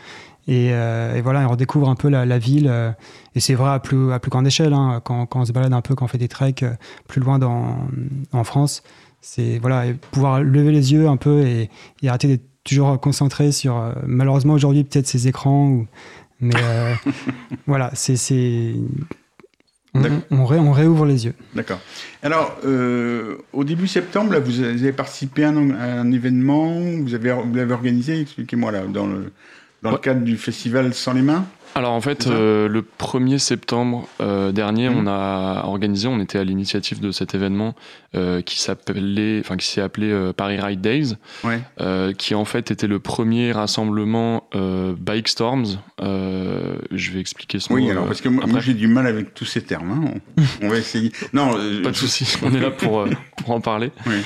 Euh, 0.48 1.16
et, 1.16 1.20
voilà, 1.20 1.46
on 1.46 1.50
redécouvre 1.50 1.88
un 1.88 1.94
peu 1.94 2.08
la, 2.08 2.38
ville. 2.38 2.68
Euh, 2.68 2.90
et 3.34 3.40
c'est 3.40 3.54
vrai 3.54 3.70
à 3.70 3.78
plus, 3.78 4.12
à 4.12 4.18
plus 4.18 4.30
grande 4.30 4.46
échelle, 4.46 4.72
hein, 4.72 5.00
quand, 5.04 5.26
quand, 5.26 5.40
on 5.40 5.44
se 5.44 5.52
balade 5.52 5.72
un 5.72 5.80
peu, 5.80 5.94
quand 5.94 6.04
on 6.04 6.08
fait 6.08 6.18
des 6.18 6.28
treks 6.28 6.62
euh, 6.62 6.72
plus 7.08 7.20
loin 7.20 7.38
dans, 7.38 7.76
en 8.32 8.44
France. 8.44 8.82
C'est 9.20 9.58
voilà, 9.58 9.84
pouvoir 10.10 10.42
lever 10.42 10.72
les 10.72 10.92
yeux 10.92 11.08
un 11.08 11.16
peu 11.16 11.42
et, 11.42 11.70
arrêter 12.06 12.26
d'être 12.26 12.44
toujours 12.64 12.98
concentré 13.00 13.52
sur, 13.52 13.92
malheureusement 14.04 14.54
aujourd'hui, 14.54 14.82
peut-être 14.82 15.06
ces 15.06 15.28
écrans. 15.28 15.68
Ou, 15.68 15.86
mais 16.42 16.54
voilà, 17.66 17.90
c'est. 17.94 18.74
On, 19.94 20.02
on, 20.30 20.72
réouvre 20.72 21.04
les 21.04 21.26
yeux. 21.26 21.34
D'accord. 21.54 21.78
Alors, 22.22 22.58
au 23.52 23.64
début 23.64 23.86
septembre, 23.86 24.32
là, 24.32 24.40
vous 24.40 24.60
avez 24.62 24.92
participé 24.92 25.44
à 25.44 25.50
un, 25.50 25.70
à 25.70 25.84
un 26.00 26.10
événement, 26.12 26.80
vous 27.02 27.14
avez, 27.14 27.32
vous 27.32 27.54
l'avez 27.54 27.74
organisé, 27.74 28.20
expliquez-moi 28.20 28.72
là, 28.72 28.84
dans 28.86 29.06
le, 29.06 29.32
dans 29.82 29.90
le 29.90 29.98
cadre 29.98 30.22
du 30.22 30.36
festival 30.36 30.94
Sans 30.94 31.12
les 31.12 31.22
mains? 31.22 31.44
Alors 31.74 31.92
en 31.92 32.00
fait, 32.00 32.26
euh, 32.26 32.68
le 32.68 32.82
1er 32.82 33.38
septembre 33.38 34.06
euh, 34.20 34.52
dernier, 34.52 34.90
mhm. 34.90 34.98
on 34.98 35.06
a 35.06 35.62
organisé, 35.64 36.06
on 36.06 36.20
était 36.20 36.38
à 36.38 36.44
l'initiative 36.44 37.00
de 37.00 37.10
cet 37.10 37.34
événement 37.34 37.74
euh, 38.14 38.42
qui 38.42 38.60
s'appelait, 38.60 39.40
enfin 39.40 39.56
qui 39.56 39.66
s'est 39.66 39.80
appelé 39.80 40.32
Paris 40.36 40.60
Ride 40.60 40.80
Days, 40.80 41.16
qui 42.18 42.34
en 42.34 42.44
fait 42.44 42.70
était 42.70 42.86
le 42.86 42.98
premier 42.98 43.52
rassemblement 43.52 44.48
Bike 44.98 45.28
Storms. 45.28 45.78
je 46.00 47.10
vais 47.10 47.20
expliquer 47.20 47.58
ce 47.58 47.72
mot. 47.72 47.78
Oui, 47.78 47.90
alors 47.90 48.06
parce 48.06 48.20
que 48.20 48.28
moi, 48.28 48.60
j'ai 48.60 48.74
du 48.74 48.88
mal 48.88 49.06
avec 49.06 49.34
tous 49.34 49.46
ces 49.46 49.62
termes. 49.62 49.90
Hein. 49.92 50.44
On, 50.62 50.68
va 50.68 50.76
essayer. 50.76 51.12
Non, 51.32 51.52
pas 51.82 51.90
de 51.90 51.96
souci. 51.96 52.36
On 52.42 52.54
est 52.54 52.60
là 52.60 52.70
pour 52.70 53.06
pour 53.36 53.50
en 53.50 53.60
parler. 53.60 53.90
Oui. 54.06 54.16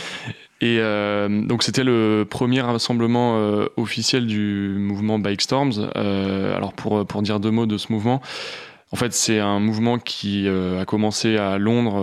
Et 0.61 0.79
euh, 0.81 1.29
donc 1.29 1.63
c'était 1.63 1.85
le 1.85 2.27
premier 2.29 2.63
rassemblement 2.63 3.37
euh, 3.37 3.67
officiel 3.77 4.27
du 4.27 4.75
mouvement 4.79 5.19
Bike 5.19 5.43
Storms. 5.43 5.91
Euh, 5.97 6.57
alors 6.57 6.73
pour, 6.73 7.07
pour 7.07 7.23
dire 7.23 7.41
deux 7.41 7.51
mots 7.51 7.67
de 7.67 7.77
ce 7.77 7.93
mouvement, 7.93 8.23
en 8.91 8.97
fait 8.97 9.13
c'est 9.13 9.39
un 9.39 9.61
mouvement 9.61 9.99
qui 9.99 10.49
a 10.49 10.85
commencé 10.87 11.37
à 11.37 11.59
Londres 11.59 12.03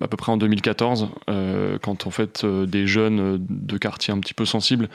à 0.00 0.08
peu 0.08 0.16
près 0.16 0.32
en 0.32 0.36
2014, 0.36 1.10
quand 1.82 2.06
en 2.06 2.10
fait 2.10 2.44
des 2.44 2.86
jeunes 2.86 3.46
de 3.48 3.78
quartiers 3.78 4.12
un 4.12 4.18
petit 4.18 4.34
peu 4.34 4.46
sensibles 4.46 4.88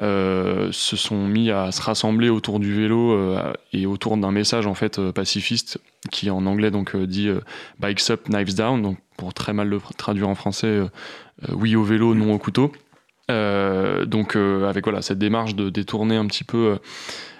se 0.00 0.96
sont 0.96 1.28
mis 1.28 1.50
à 1.50 1.70
se 1.70 1.80
rassembler 1.80 2.28
autour 2.28 2.58
du 2.58 2.74
vélo 2.74 3.38
et 3.72 3.86
autour 3.86 4.16
d'un 4.16 4.32
message 4.32 4.66
en 4.66 4.74
fait 4.74 5.00
pacifiste 5.12 5.78
qui 6.10 6.28
en 6.28 6.44
anglais 6.44 6.72
donc 6.72 6.96
dit 6.96 7.30
Bikes 7.78 8.10
up, 8.10 8.28
knives 8.28 8.56
down, 8.56 8.82
donc 8.82 8.98
pour 9.16 9.32
très 9.32 9.52
mal 9.52 9.68
le 9.68 9.80
traduire 9.96 10.28
en 10.28 10.34
français 10.34 10.80
oui 11.52 11.76
au 11.76 11.84
vélo, 11.84 12.14
non 12.14 12.32
au 12.32 12.38
couteau. 12.38 12.72
Euh, 13.30 14.04
donc 14.04 14.36
euh, 14.36 14.68
avec 14.68 14.84
voilà 14.84 15.00
cette 15.00 15.18
démarche 15.18 15.54
de 15.54 15.70
détourner 15.70 16.16
un 16.16 16.26
petit 16.26 16.44
peu 16.44 16.78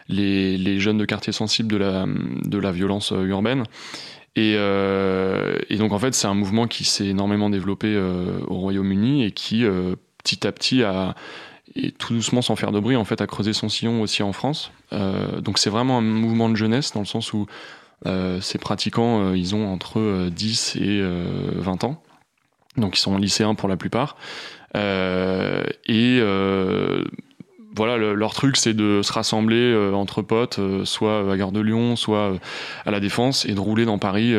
les, 0.08 0.80
jeunes 0.80 0.98
de 0.98 1.04
quartier 1.04 1.32
sensibles 1.32 1.70
de 1.70 1.76
la, 1.76 2.06
de 2.06 2.58
la 2.58 2.72
violence 2.72 3.12
urbaine. 3.12 3.64
Et, 4.36 4.56
donc 5.78 5.92
en 5.92 5.98
fait 5.98 6.14
c'est 6.14 6.26
un 6.26 6.34
mouvement 6.34 6.66
qui 6.66 6.84
s'est 6.84 7.06
énormément 7.06 7.50
développé 7.50 7.96
au 8.48 8.54
Royaume-Uni 8.54 9.24
et 9.24 9.30
qui 9.30 9.64
petit 10.22 10.46
à 10.46 10.52
petit 10.52 10.82
a 10.82 11.14
et 11.76 11.90
tout 11.90 12.14
doucement 12.14 12.42
sans 12.42 12.56
faire 12.56 12.72
de 12.72 12.78
bruit 12.78 12.96
en 12.96 13.04
fait 13.04 13.20
a 13.20 13.26
creusé 13.26 13.52
son 13.52 13.68
sillon 13.68 14.02
aussi 14.02 14.22
en 14.22 14.32
France. 14.32 14.72
donc 15.40 15.58
c'est 15.58 15.70
vraiment 15.70 15.98
un 15.98 16.02
mouvement 16.02 16.48
de 16.48 16.56
jeunesse 16.56 16.92
dans 16.92 17.00
le 17.00 17.06
sens 17.06 17.32
où 17.32 17.46
ces 18.40 18.58
pratiquants 18.58 19.32
ils 19.34 19.54
ont 19.54 19.72
entre 19.72 20.28
10 20.30 20.76
et 20.76 21.02
20 21.56 21.84
ans 21.84 22.02
donc 22.76 22.96
ils 22.96 23.00
sont 23.00 23.16
lycéens 23.16 23.54
pour 23.54 23.68
la 23.68 23.76
plupart. 23.76 24.16
Euh, 24.76 25.64
et 25.86 26.18
euh, 26.20 27.04
voilà, 27.74 27.96
leur 27.96 28.34
truc, 28.34 28.56
c'est 28.56 28.74
de 28.74 29.02
se 29.02 29.12
rassembler 29.12 29.56
euh, 29.56 29.92
entre 29.92 30.22
potes, 30.22 30.60
soit 30.84 31.30
à 31.30 31.36
Gare 31.36 31.52
de 31.52 31.60
Lyon, 31.60 31.96
soit 31.96 32.34
à 32.84 32.90
la 32.90 33.00
Défense, 33.00 33.44
et 33.46 33.54
de 33.54 33.60
rouler 33.60 33.84
dans 33.84 33.98
Paris. 33.98 34.34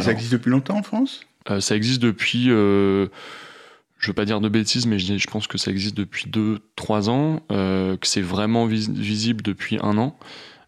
ça 0.00 0.12
existe 0.12 0.32
depuis 0.32 0.50
longtemps 0.50 0.78
en 0.78 0.82
France? 0.82 1.22
Ça 1.60 1.76
existe 1.76 2.00
depuis, 2.00 2.46
je 2.46 3.08
veux 4.06 4.12
pas 4.14 4.24
dire 4.24 4.40
de 4.40 4.48
bêtises, 4.48 4.86
mais 4.86 4.98
je, 4.98 5.18
je 5.18 5.26
pense 5.26 5.46
que 5.46 5.58
ça 5.58 5.70
existe 5.70 5.96
depuis 5.96 6.26
2-3 6.30 7.10
ans, 7.10 7.40
que 7.48 8.06
c'est 8.06 8.22
vraiment 8.22 8.66
visible 8.66 9.42
depuis 9.42 9.78
un 9.82 9.98
an. 9.98 10.16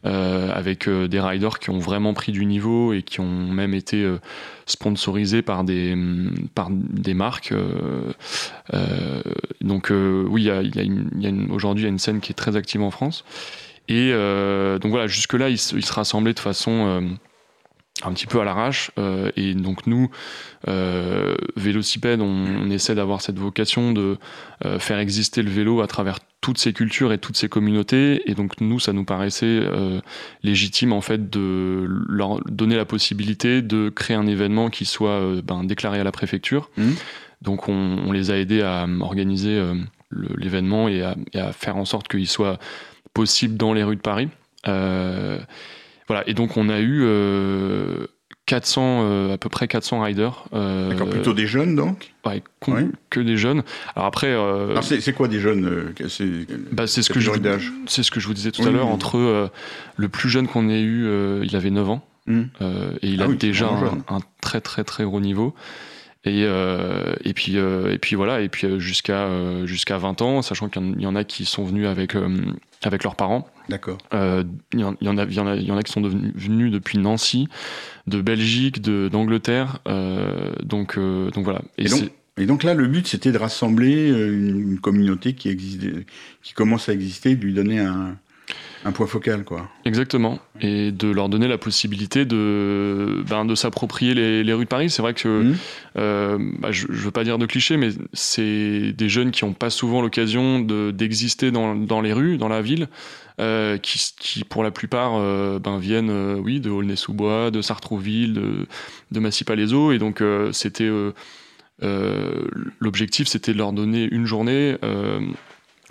Euh, 0.07 0.53
avec 0.55 0.87
euh, 0.89 1.09
des 1.09 1.19
riders 1.19 1.59
qui 1.59 1.71
ont 1.71 1.79
vraiment 1.79 2.15
pris 2.15 2.31
du 2.31 2.47
niveau 2.47 2.93
et 2.93 3.03
qui 3.03 3.19
ont 3.21 3.49
même 3.49 3.75
été 3.75 4.05
euh, 4.05 4.21
sponsorisés 4.65 5.43
par 5.43 5.65
des, 5.65 5.97
mm, 5.97 6.49
par 6.55 6.69
des 6.71 7.15
marques. 7.15 7.53
donc 9.63 9.91
oui, 9.91 10.51
aujourd'hui 11.51 11.83
il 11.83 11.87
y 11.87 11.89
a 11.89 11.91
une 11.91 11.99
scène 11.99 12.21
qui 12.21 12.33
est 12.33 12.35
très 12.35 12.57
active 12.57 12.83
en 12.83 12.91
France. 12.91 13.25
Et 13.89 14.11
donc 14.13 14.91
voilà, 14.91 15.07
jusque-là, 15.07 15.49
ils, 15.49 15.59
se 15.59 15.93
rassemblaient 15.93 16.35
de 16.35 16.41
façon 16.41 17.17
un 18.03 18.13
petit 18.13 18.27
peu 18.27 18.41
à 18.41 18.45
l'arrache. 18.45 18.91
et 19.37 19.55
donc 19.55 19.87
nous, 19.87 20.11
euh, 20.69 21.35
Vélocipède, 21.57 22.21
on, 22.21 22.71
essaie 22.71 22.95
d'avoir 22.95 23.23
cette 23.23 23.39
vocation 23.39 23.93
de 23.93 24.19
faire 24.79 24.99
exister 24.99 25.43
le 25.43 25.51
vélo 25.51 25.81
à 25.81 25.87
travers 25.87 26.19
toutes 26.47 26.59
ces 26.59 26.73
cultures 26.73 27.13
et 27.13 27.19
toutes 27.19 27.37
ces 27.37 27.49
communautés. 27.49 28.23
Et 28.31 28.35
donc 28.35 28.61
nous, 28.61 28.79
ça 28.79 28.93
nous 28.93 29.05
paraissait 29.05 29.47
euh, 29.47 30.01
légitime 30.45 30.93
en 30.93 31.01
fait 31.01 31.29
de 31.29 31.89
leur 32.09 32.41
donner 32.45 32.77
la 32.77 32.85
possibilité 32.85 33.63
de 33.63 33.89
créer 33.89 34.17
un 34.17 34.29
événement 34.29 34.71
qui 34.71 34.85
soit 34.85 35.19
euh, 35.21 35.43
ben, 35.43 35.65
déclaré 35.65 35.99
à 35.99 36.05
la 36.05 36.13
préfecture. 36.13 36.71
Mmh. 36.77 36.91
Donc 37.43 37.69
on, 37.69 38.13
les 38.13 38.31
a 38.31 38.39
aidés 38.39 38.63
à 38.63 38.87
organiser 39.01 39.59
euh, 39.59 39.75
l'événement 40.37 40.89
et, 40.89 41.03
et, 41.33 41.41
à 41.41 41.53
faire 41.53 41.77
en 41.77 41.85
sorte 41.85 42.07
qu'il 42.07 42.29
soit 42.29 42.61
possible 43.13 43.57
dans 43.57 43.73
les 43.73 43.83
rues 43.83 43.97
de 43.97 44.01
Paris. 44.01 44.29
Voilà. 46.09 46.29
Et 46.29 46.35
donc 46.35 46.57
on 46.57 46.69
a 46.69 46.81
eu 46.81 47.05
400, 48.47 49.01
euh, 49.03 49.35
à 49.35 49.39
peu 49.39 49.49
près 49.49 49.67
400 49.67 50.01
riders. 50.01 50.45
Euh, 50.55 50.91
D'accord, 50.91 51.11
plutôt 51.11 51.35
des 51.35 51.47
jeunes 51.47 51.75
donc 51.75 52.13
ouais, 52.25 52.43
que 53.11 53.21
des 53.21 53.37
jeunes. 53.37 53.65
Alors 53.95 54.07
après. 54.07 54.29
Euh, 54.29 54.81
c'est 54.83 55.13
quoi 55.13 55.27
des 55.29 55.41
jeunes 55.41 55.93
C'est 56.09 56.25
bah, 56.73 56.87
ce, 56.87 57.01
que 57.11 57.19
je, 57.19 57.31
c'est 57.87 58.05
ce 58.05 58.11
que 58.11 58.21
je 58.21 58.29
vous 58.29 58.35
disais 58.35 58.53
tout 58.53 58.63
à 58.63 58.71
l'heure. 58.71 58.87
Entre 58.87 59.51
le 59.97 60.09
plus 60.09 60.31
jeune 60.31 60.47
qu'on 60.47 60.69
ait 60.69 60.83
eu, 60.83 61.09
il 61.43 61.57
avait 61.57 61.71
9 61.71 61.91
ans. 61.91 62.07
Hmm. 62.29 62.47
et 63.03 63.09
il 63.09 63.23
ah 63.23 63.27
a 63.27 63.29
déjà 63.29 63.71
un, 64.09 64.19
très 64.41 64.61
très 64.61 64.83
très 64.83 65.05
gros 65.05 65.21
niveau. 65.21 65.55
Et, 66.25 66.43
et, 66.43 67.33
puis, 67.35 67.57
et 67.57 67.99
puis 67.99 68.17
voilà, 68.17 68.41
et 68.41 68.49
puis 68.49 68.81
jusqu'à 68.81 69.29
jusqu'à 69.65 69.99
20 69.99 70.23
ans, 70.23 70.43
sachant 70.43 70.69
qu'il 70.69 71.01
y 71.01 71.07
en 71.07 71.17
a 71.17 71.25
qui 71.25 71.45
sont 71.45 71.65
venus 71.65 71.87
avec, 71.87 72.15
avec 72.83 73.05
leurs 73.05 73.17
parents. 73.17 73.49
D'accord. 73.69 73.99
Il 74.13 74.81
y, 74.81 74.85
en 74.85 74.95
a, 74.95 74.97
y, 75.01 75.09
en 75.41 75.47
a, 75.47 75.57
y 75.57 75.71
en 75.71 75.77
a 75.77 75.83
qui 75.83 75.93
sont 75.93 76.03
venus 76.03 76.71
depuis 76.71 76.99
Nancy 76.99 77.49
de 78.07 78.21
Belgique, 78.21 78.81
d'Angleterre. 78.83 79.81
Euh, 79.89 80.53
donc, 80.63 80.97
euh, 80.97 81.31
donc 81.31 81.45
voilà. 81.45 81.63
Et, 81.79 81.87
et, 82.39 82.47
donc, 82.47 82.63
là, 82.63 82.75
le 82.75 82.87
but, 82.87 83.07
c'était 83.07 83.33
de 83.33 83.39
rassembler 83.39 84.11
euh, 84.11 84.33
une, 84.33 84.79
communauté 84.79 85.35
qui, 85.35 85.49
existe, 85.49 85.83
qui 86.43 86.53
commence 86.53 86.89
à 86.89 86.93
exister, 86.93 87.35
de 87.35 87.45
lui 87.45 87.55
donner 87.55 87.81
un, 87.81 88.17
un 88.85 88.93
point 88.93 89.07
focal, 89.07 89.45
quoi. 89.45 89.69
Exactement. 89.85 90.39
Et 90.61 90.93
de 90.93 91.09
leur 91.09 91.29
donner 91.29 91.49
la 91.49 91.59
possibilité 91.59 92.25
de, 92.25 93.25
ben, 93.29 93.45
de 93.45 93.55
s'approprier 93.55 94.15
les, 94.15 94.45
les, 94.45 94.53
rues 94.53 94.65
de 94.65 94.69
Paris. 94.69 94.91
C'est 94.91 95.03
vrai 95.03 95.15
que, 95.15 95.43
mmh. 95.43 95.57
euh, 95.99 96.39
bah, 96.59 96.73
je 96.73 96.87
ne 96.87 96.93
veux 96.93 97.11
pas 97.11 97.25
dire 97.25 97.39
de 97.39 97.47
cliché, 97.47 97.77
mais 97.77 97.91
c'est 98.13 98.93
des 98.93 99.09
jeunes 99.09 99.31
qui 99.31 99.45
n'ont 99.45 99.55
pas 99.55 99.71
souvent 99.71 100.03
l'occasion 100.03 100.61
d'exister 100.61 101.51
dans, 101.51 101.75
dans, 101.75 102.01
les 102.01 102.13
rues, 102.13 102.37
dans 102.37 102.49
la 102.49 102.63
ville. 102.63 102.89
Euh, 103.39 103.77
qui, 103.77 104.01
qui, 104.19 104.45
pour 104.45 104.63
la 104.63 104.71
plupart 104.71 105.13
euh, 105.17 105.59
ben, 105.59 105.79
viennent 105.79 106.37
oui, 106.37 106.59
de 106.59 106.71
Aulnay-sous-Bois, 106.71 107.51
de 107.51 107.61
Sartrouville, 107.61 108.33
de, 108.33 108.67
de 109.11 109.21
Massy-Palaiseau. 109.21 109.93
Et 109.93 109.99
donc, 109.99 110.23
c'était 110.53 110.91
l'objectif, 112.81 113.29
c'était 113.29 113.53
de 113.53 113.59
leur 113.59 113.73
donner 113.73 114.09
une 114.11 114.27
journée 114.27 114.77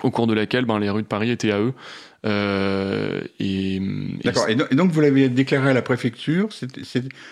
au 0.04 0.12
cours 0.12 0.27
de 0.27 0.34
laquelle 0.34 0.65
ben, 0.65 0.80
les 0.80 0.89
rues 0.89 1.04
de 1.04 1.08
Paris 1.08 1.30
étaient 1.30 1.51
à 1.51 1.60
eux. 1.60 1.74
Euh, 2.25 3.22
et, 3.39 3.79
D'accord. 4.24 4.50
Et, 4.50 4.55
donc 4.55 4.91
vous 4.91 5.01
l'avez 5.01 5.29
déclaré 5.29 5.70
à 5.70 5.74
la 5.74 5.82
préfecture 5.82 6.50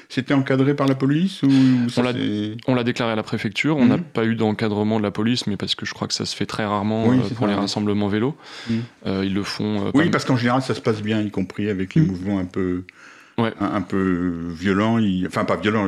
C'était 0.09 0.33
encadré 0.33 0.75
par 0.75 0.87
la 0.87 0.95
police 0.95 1.41
ou 1.43 1.49
On 2.67 2.75
l'a 2.75 2.83
déclaré 2.83 3.11
à 3.11 3.15
la 3.15 3.23
préfecture. 3.23 3.77
On 3.77 3.85
n'a 3.85 3.97
mhm. 3.97 4.03
pas 4.03 4.25
eu 4.25 4.35
d'encadrement 4.35 4.99
de 4.99 5.03
la 5.03 5.11
police, 5.11 5.47
mais 5.47 5.57
parce 5.57 5.75
que 5.75 5.85
je 5.85 5.93
crois 5.93 6.07
que 6.07 6.13
ça 6.13 6.25
se 6.25 6.35
fait 6.35 6.45
très 6.45 6.65
rarement 6.65 7.11
euh, 7.11 7.17
pour 7.35 7.47
les 7.47 7.55
rassemblements 7.55 8.07
vélo. 8.07 8.35
Mhm. 8.69 8.81
Euh, 9.07 9.25
ils 9.25 9.33
le 9.33 9.43
font. 9.43 9.91
oui, 9.93 10.09
parce 10.09 10.25
qu'en 10.25 10.37
général 10.37 10.61
ça 10.61 10.75
se 10.75 10.81
passe 10.81 11.01
bien, 11.01 11.21
y 11.21 11.31
compris 11.31 11.69
avec 11.69 11.95
les 11.95 12.01
mhm. 12.01 12.07
mouvements 12.07 12.39
un 12.39 12.45
peu, 12.45 12.83
un, 13.37 13.81
peu 13.81 14.51
violents. 14.51 14.99
Enfin 15.25 15.45
pas 15.45 15.55
violents 15.55 15.87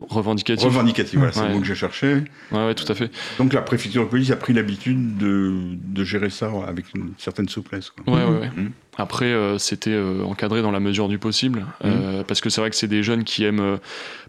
revendicatif. 0.00 0.64
Revendicatif, 0.64 1.18
voilà, 1.18 1.32
c'est 1.32 1.40
Ouais. 1.40 1.48
le 1.48 1.54
mot 1.54 1.60
que 1.60 1.66
je 1.66 1.74
cherchais. 1.74 2.24
Ouais, 2.52 2.66
ouais, 2.66 2.74
tout 2.74 2.90
à 2.90 2.94
fait. 2.94 3.10
Donc 3.38 3.52
la 3.52 3.62
préfecture 3.62 4.04
de 4.04 4.08
police 4.08 4.30
a 4.30 4.36
pris 4.36 4.52
l'habitude 4.52 5.16
de, 5.18 5.52
de 5.74 6.04
gérer 6.04 6.30
ça 6.30 6.50
avec 6.66 6.86
une 6.94 7.12
certaine 7.18 7.48
souplesse. 7.48 7.90
Quoi. 7.90 8.14
Ouais, 8.14 8.24
ouais, 8.24 8.38
ouais. 8.40 8.50
Mhm. 8.56 8.72
Après, 8.96 9.24
euh, 9.26 9.58
c'était 9.58 9.90
euh, 9.90 10.22
encadré 10.22 10.62
dans 10.62 10.70
la 10.70 10.78
mesure 10.78 11.08
du 11.08 11.18
possible, 11.18 11.66
euh, 11.84 12.22
parce 12.22 12.40
que 12.40 12.48
c'est 12.48 12.60
vrai 12.60 12.70
que 12.70 12.76
c'est 12.76 12.86
des 12.86 13.02
jeunes 13.02 13.24
qui 13.24 13.42
aiment 13.44 13.78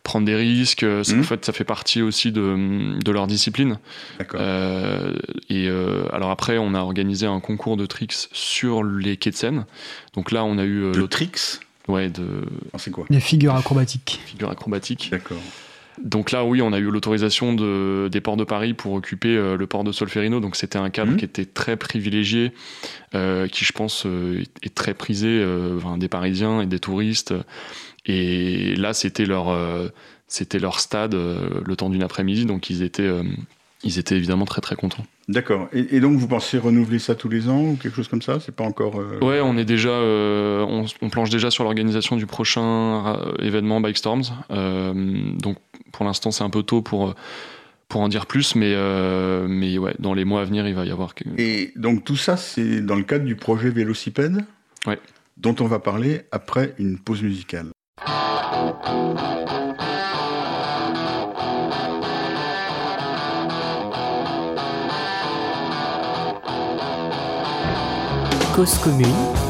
prendre 0.01 0.25
des 0.25 0.36
risques. 0.36 0.84
En 0.84 1.24
fait, 1.24 1.45
ça 1.45 1.53
fait 1.53 1.63
partie 1.63 2.01
aussi 2.01 2.31
de, 2.31 2.98
de 3.00 3.12
leur 3.12 3.27
discipline. 3.27 3.77
D'accord. 4.17 4.41
Et 5.50 5.69
alors 6.12 6.31
après, 6.31 6.57
on 6.57 6.74
a 6.74 6.79
organisé 6.79 7.27
un 7.27 7.39
concours 7.39 7.77
de 7.77 7.86
tricks 7.86 8.15
sur 8.31 8.84
les 8.84 9.17
quais 9.17 9.29
de 9.31 9.36
Seine. 9.36 9.65
Donc 10.15 10.31
là, 10.31 10.43
on 10.43 10.57
a 10.57 10.63
eu 10.63 10.91
le 10.93 11.07
tricks, 11.07 11.60
ouais, 11.87 12.09
de 12.09 12.43
c'est 12.77 12.91
quoi 12.91 13.05
Les 13.09 13.19
figures 13.19 13.55
acrobatiques. 13.55 14.19
figure 14.25 14.49
acrobatique. 14.49 15.09
D'accord. 15.11 15.37
Donc 16.03 16.31
là, 16.31 16.43
oui, 16.43 16.61
on 16.61 16.73
a 16.73 16.77
eu 16.79 16.91
l'autorisation 16.91 17.53
de, 17.53 18.09
des 18.11 18.19
ports 18.19 18.35
de 18.35 18.43
Paris 18.43 18.73
pour 18.73 18.91
occuper 18.93 19.29
euh, 19.37 19.55
le 19.55 19.65
port 19.65 19.85
de 19.85 19.93
Solferino. 19.93 20.41
Donc 20.41 20.57
c'était 20.57 20.77
un 20.77 20.89
cadre 20.89 21.11
Mhm. 21.11 21.17
qui 21.17 21.23
était 21.25 21.45
très 21.45 21.77
privilégié, 21.77 22.51
euh, 23.15 23.47
qui 23.47 23.63
je 23.63 23.71
pense 23.71 24.05
euh, 24.05 24.43
est- 24.61 24.75
très 24.75 24.93
prisé 24.93 25.27
euh, 25.29 25.77
enfin, 25.77 25.97
des 25.97 26.09
Parisiens 26.09 26.59
et 26.59 26.65
des 26.65 26.79
touristes. 26.79 27.33
Et 28.05 28.75
là, 28.75 28.93
c'était 28.93 29.25
leur, 29.25 29.47
euh, 29.49 29.87
c'était 30.27 30.59
leur 30.59 30.79
stade 30.81 31.15
euh, 31.15 31.61
le 31.65 31.75
temps 31.77 31.89
d'une 31.89 32.03
après-midi. 32.03 32.45
Donc 32.45 32.69
ils 32.69 32.81
étaient, 32.81 33.03
euh, 33.03 33.23
ils 33.85 33.97
étaient 33.99 34.15
évidemment 34.17 34.43
très 34.45 34.59
très 34.61 34.75
contents. 34.75 35.05
D'accord. 35.29 35.69
Et, 35.71 35.95
et 35.95 35.99
donc 36.01 36.17
vous 36.17 36.27
pensez 36.27 36.57
renouveler 36.57 36.99
ça 36.99 37.15
tous 37.15 37.29
les 37.29 37.47
ans 37.47 37.61
ou 37.61 37.75
quelque 37.81 37.95
chose 37.95 38.07
comme 38.09 38.21
ça? 38.21 38.39
C'est 38.39 38.53
pas 38.53 38.63
encore. 38.65 38.99
euh, 38.99 39.19
Ouais, 39.21 39.39
on 39.41 39.57
est 39.57 39.63
déjà, 39.65 39.89
euh, 39.89 40.65
on, 40.67 40.85
on 41.01 41.09
planche 41.09 41.29
déjà 41.29 41.49
sur 41.51 41.63
l'organisation 41.63 42.17
du 42.17 42.25
prochain 42.25 43.15
euh, 43.15 43.33
événement 43.39 43.79
Bike 43.79 43.97
Storms. 43.97 44.23
Euh, 44.51 44.93
donc 45.39 45.57
pour 45.93 46.03
l'instant, 46.05 46.31
c'est 46.31 46.43
un 46.43 46.49
peu 46.49 46.63
tôt 46.63 46.81
pour 46.81 47.15
pour 47.87 48.01
en 48.01 48.07
dire 48.09 48.25
plus, 48.25 48.55
mais 48.55 48.75
mais 49.47 49.77
ouais, 49.77 49.93
dans 49.99 50.13
les 50.15 50.25
mois 50.25 50.41
à 50.41 50.43
venir, 50.43 50.67
il 50.67 50.73
va 50.75 50.85
y 50.85 50.91
avoir. 50.91 51.13
Et 51.37 51.71
donc 51.75 52.03
tout 52.03 52.17
ça, 52.17 52.35
c'est 52.35 52.81
dans 52.81 52.95
le 52.95 53.03
cadre 53.03 53.25
du 53.25 53.35
projet 53.35 53.69
Vélocipède, 53.69 54.43
Ouais. 54.87 54.99
dont 55.37 55.55
on 55.59 55.65
va 55.67 55.79
parler 55.79 56.21
après 56.31 56.73
une 56.79 56.97
pause 56.97 57.21
musicale. 57.21 57.67
Cause 68.55 68.77
commune. 68.77 69.44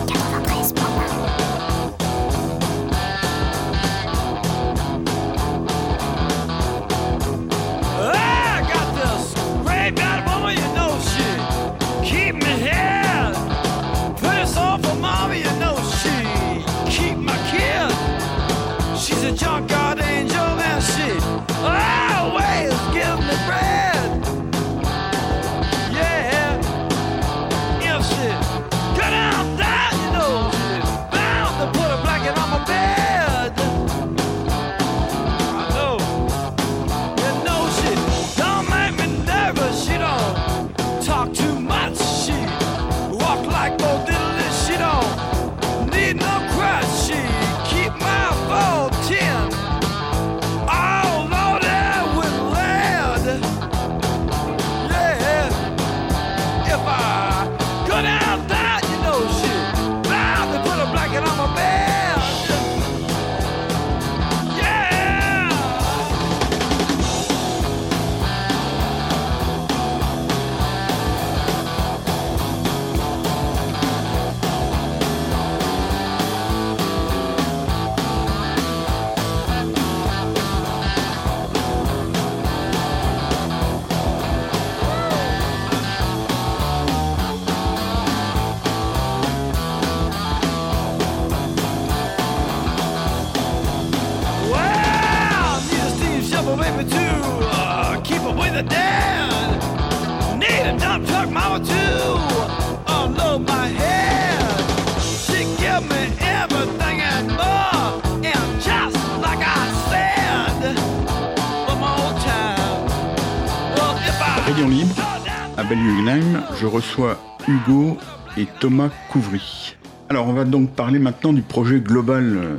Belle-Guggenheim, 115.70 116.44
je 116.60 116.66
reçois 116.68 117.18
Hugo 117.48 117.98
et 118.38 118.46
Thomas 118.60 118.90
Couvry. 119.10 119.76
Alors, 120.10 120.28
on 120.28 120.34
va 120.34 120.44
donc 120.44 120.76
parler 120.76 121.00
maintenant 121.00 121.34
du 121.34 121.42
projet 121.42 121.80
global 121.80 122.38
euh, 122.38 122.56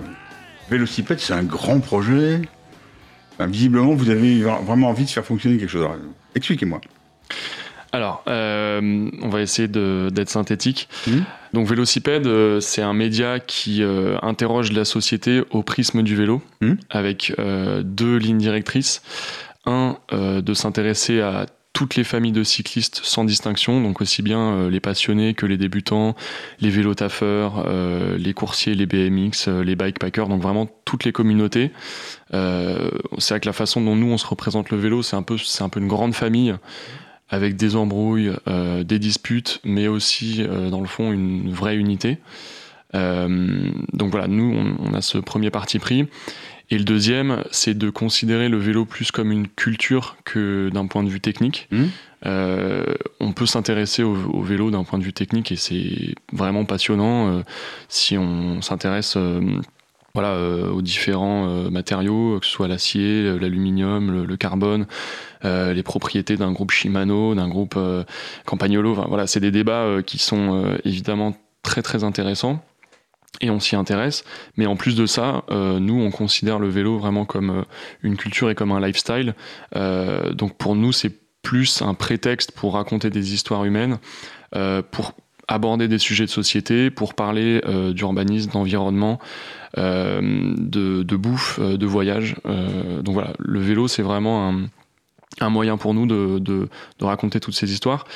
Vélocipède. 0.71 1.21
C'est 1.21 1.33
un 1.35 1.45
grand 1.45 1.79
projet. 1.81 2.43
Enfin, 3.35 3.47
visiblement, 3.49 3.95
vous 3.95 4.11
avez 4.11 4.43
vraiment 4.43 4.89
envie 4.89 5.05
de 5.05 5.11
faire 5.11 5.25
fonctionner 5.25 5.57
quelque 5.59 5.71
chose. 5.71 5.87
Expliquez-moi. 6.35 6.81
Alors, 7.93 8.25
euh, 8.29 9.09
on 9.23 9.29
va 9.29 9.41
essayer 9.41 9.69
d'être 9.69 10.29
synthétique. 10.29 10.89
Mhm. 11.07 11.25
Donc, 11.53 11.69
Vélocipède, 11.69 12.27
euh, 12.27 12.59
c'est 12.61 12.83
un 12.83 12.93
média 12.93 13.39
qui 13.39 13.83
euh, 13.83 14.19
interroge 14.23 14.73
la 14.73 14.85
société 14.85 15.43
au 15.51 15.63
prisme 15.63 16.03
du 16.03 16.17
vélo, 16.17 16.43
Mhm. 16.61 16.77
avec 16.91 17.33
deux 17.85 18.17
lignes 18.17 18.39
directrices. 18.39 19.03
Un, 19.69 19.97
de 20.13 20.55
s'intéresser 20.55 21.21
à 21.21 21.47
toutes 21.77 21.97
les 21.97 22.05
familles 22.05 22.33
de 22.33 22.43
cyclistes 22.43 23.03
sans 23.05 23.25
distinction, 23.25 23.83
donc 23.83 24.01
aussi 24.01 24.23
bien 24.23 24.41
euh, 24.41 24.71
les 24.71 24.81
passionnés 24.81 25.35
que 25.35 25.45
les 25.45 25.59
débutants, 25.59 26.15
les 26.59 26.71
vélotaffeurs, 26.71 27.67
euh, 27.67 28.17
les 28.17 28.33
coursiers, 28.33 28.75
les 28.75 28.87
BMX, 28.87 29.47
euh, 29.49 29.63
les 29.63 29.77
bikepackers, 29.77 30.27
donc 30.27 30.41
vraiment 30.41 30.67
toutes 30.87 31.05
les 31.05 31.13
communautés. 31.13 31.73
Euh, 32.33 32.89
c'est 33.19 33.35
avec 33.35 33.45
la 33.45 33.53
façon 33.53 33.83
dont 33.83 33.95
nous 33.95 34.07
on 34.07 34.17
se 34.17 34.27
représente 34.27 34.71
le 34.71 34.79
vélo, 34.79 35.03
c'est 35.03 35.17
un 35.17 35.23
peu, 35.23 35.37
une 35.77 35.87
grande 35.87 36.15
famille 36.15 36.55
avec 37.29 37.57
des 37.57 37.77
embrouilles, 37.77 38.33
euh, 38.49 38.83
des 38.83 38.99
disputes, 38.99 39.61
mais 39.63 39.87
aussi 39.87 40.47
dans 40.71 40.81
le 40.81 40.87
fond 40.87 41.13
une 41.13 41.53
vraie 41.53 41.77
unité. 41.77 42.17
Donc 42.95 44.11
voilà, 44.11 44.29
nous 44.29 44.77
on 44.79 44.95
a 44.95 45.03
ce 45.03 45.19
premier 45.19 45.51
parti 45.51 45.79
pris. 45.79 46.07
Et 46.71 46.79
le 46.79 46.85
deuxième, 46.85 47.45
c'est 47.53 47.75
de 47.79 47.91
considérer 47.91 48.49
le 48.49 48.59
vélo 48.59 48.85
plus 48.85 49.13
comme 49.13 49.31
une 49.31 49.47
culture 49.47 50.17
que 50.25 50.69
d'un 50.73 50.87
point 50.87 51.05
de 51.05 51.09
vue 51.09 51.21
technique. 51.21 51.69
Mhm. 51.71 51.91
Euh, 52.25 52.95
on 53.21 53.33
peut 53.33 53.47
s'intéresser 53.47 54.03
au, 54.03 54.17
au 54.17 54.43
vélo 54.43 54.71
d'un 54.71 54.83
point 54.83 54.99
de 54.99 55.05
vue 55.05 55.13
technique 55.13 55.53
et 55.53 55.57
c'est 55.57 56.15
vraiment 56.33 56.65
passionnant 56.65 57.29
euh, 57.29 57.43
si 57.89 58.19
on 58.19 58.63
s'intéresse 58.63 59.15
euh, 59.17 59.41
voilà, 60.17 60.31
euh, 60.31 60.71
aux 60.71 60.81
différents 60.81 61.47
euh, 61.47 61.69
matériaux, 61.69 62.41
que 62.41 62.47
ce 62.47 62.53
soit 62.53 62.69
l'acier, 62.69 63.39
l'aluminium, 63.39 64.11
le, 64.11 64.25
le 64.25 64.37
carbone, 64.39 64.87
euh, 65.45 65.75
les 65.75 65.83
propriétés 65.83 66.39
d'un 66.39 66.53
groupe 66.53 66.71
Shimano, 66.71 67.35
d'un 67.35 67.49
groupe 67.49 67.79
Campagnolo. 68.47 68.93
Enfin, 68.93 69.05
voilà, 69.09 69.27
c'est 69.27 69.41
des 69.41 69.51
débats 69.51 69.99
qui 70.07 70.17
sont 70.17 70.79
évidemment 70.85 71.37
très 71.63 71.83
très 71.83 72.03
intéressants 72.03 72.65
et 73.41 73.51
on 73.51 73.61
s'y 73.61 73.77
intéresse. 73.77 74.25
Mais 74.57 74.67
en 74.67 74.77
plus 74.77 74.97
de 74.97 75.07
ça, 75.07 75.45
euh, 75.51 75.79
nous, 75.79 76.01
on 76.01 76.11
considère 76.11 76.59
le 76.59 76.69
vélo 76.69 76.99
vraiment 76.99 77.25
comme 77.25 77.51
euh, 77.51 77.63
une 78.03 78.17
culture 78.17 78.51
et 78.51 78.55
comme 78.55 78.73
un 78.73 78.81
lifestyle. 78.81 79.35
Euh, 79.75 80.33
donc 80.33 80.57
pour 80.57 80.75
nous, 80.75 80.93
c'est 80.93 81.13
plus 81.43 81.83
un 81.83 81.95
prétexte 81.95 82.53
pour 82.53 82.75
raconter 82.75 83.11
des 83.11 83.33
histoires 83.33 83.65
humaines, 83.65 83.99
pour 84.91 85.13
aborder 85.47 85.87
des 85.87 85.99
sujets 85.99 86.25
de 86.25 86.31
société, 86.31 86.91
pour 86.91 87.15
parler 87.15 87.61
d'urbanisme, 87.95 88.51
d'environnement, 88.51 89.21
de, 89.77 91.17
bouffe, 91.17 91.61
de 91.61 91.87
voyage. 91.87 92.35
Donc 92.45 93.15
voilà, 93.15 93.33
le 93.39 93.61
vélo, 93.61 93.87
c'est 93.87 94.03
vraiment 94.03 94.53
un, 95.41 95.49
moyen 95.49 95.77
pour 95.77 95.95
nous 95.95 96.07
de 96.07 96.69
raconter 97.01 97.39
toutes 97.39 97.55
ces 97.55 97.73
histoires. 97.73 98.07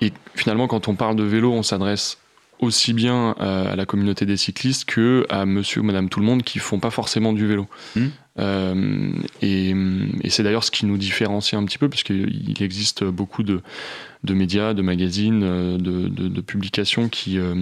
Et 0.00 0.12
finalement, 0.34 0.66
quand 0.66 0.88
on 0.88 0.96
parle 0.96 1.14
de 1.14 1.22
vélo, 1.22 1.52
on 1.52 1.62
s'adresse 1.62 2.18
aussi 2.58 2.92
bien 2.92 3.34
euh, 3.40 3.72
à 3.72 3.76
la 3.76 3.84
communauté 3.86 4.24
des 4.26 4.36
cyclistes 4.36 4.84
que 4.86 5.26
à 5.28 5.44
monsieur 5.46 5.80
ou 5.80 5.84
madame 5.84 6.08
tout 6.08 6.20
le 6.20 6.26
monde 6.26 6.42
qui 6.42 6.58
font 6.58 6.80
pas 6.80 6.90
forcément 6.90 7.32
du 7.32 7.46
vélo. 7.46 7.66
Mhm. 7.96 8.10
Euh, 8.38 9.12
et 9.40 9.74
et 10.22 10.30
c'est 10.30 10.42
d'ailleurs 10.42 10.64
ce 10.64 10.70
qui 10.70 10.84
nous 10.86 10.98
différencie 10.98 11.58
un 11.60 11.64
petit 11.64 11.78
peu, 11.78 11.88
parce 11.88 12.02
qu'il 12.02 12.54
existe 12.60 13.04
beaucoup 13.04 13.42
de, 13.42 13.62
de 14.24 14.34
médias, 14.34 14.74
de 14.74 14.82
magazines, 14.82 15.42
euh, 15.42 15.78
de, 15.78 16.08
de, 16.08 16.28
de 16.28 16.40
publications 16.42 17.08
qui, 17.08 17.38
euh, 17.38 17.54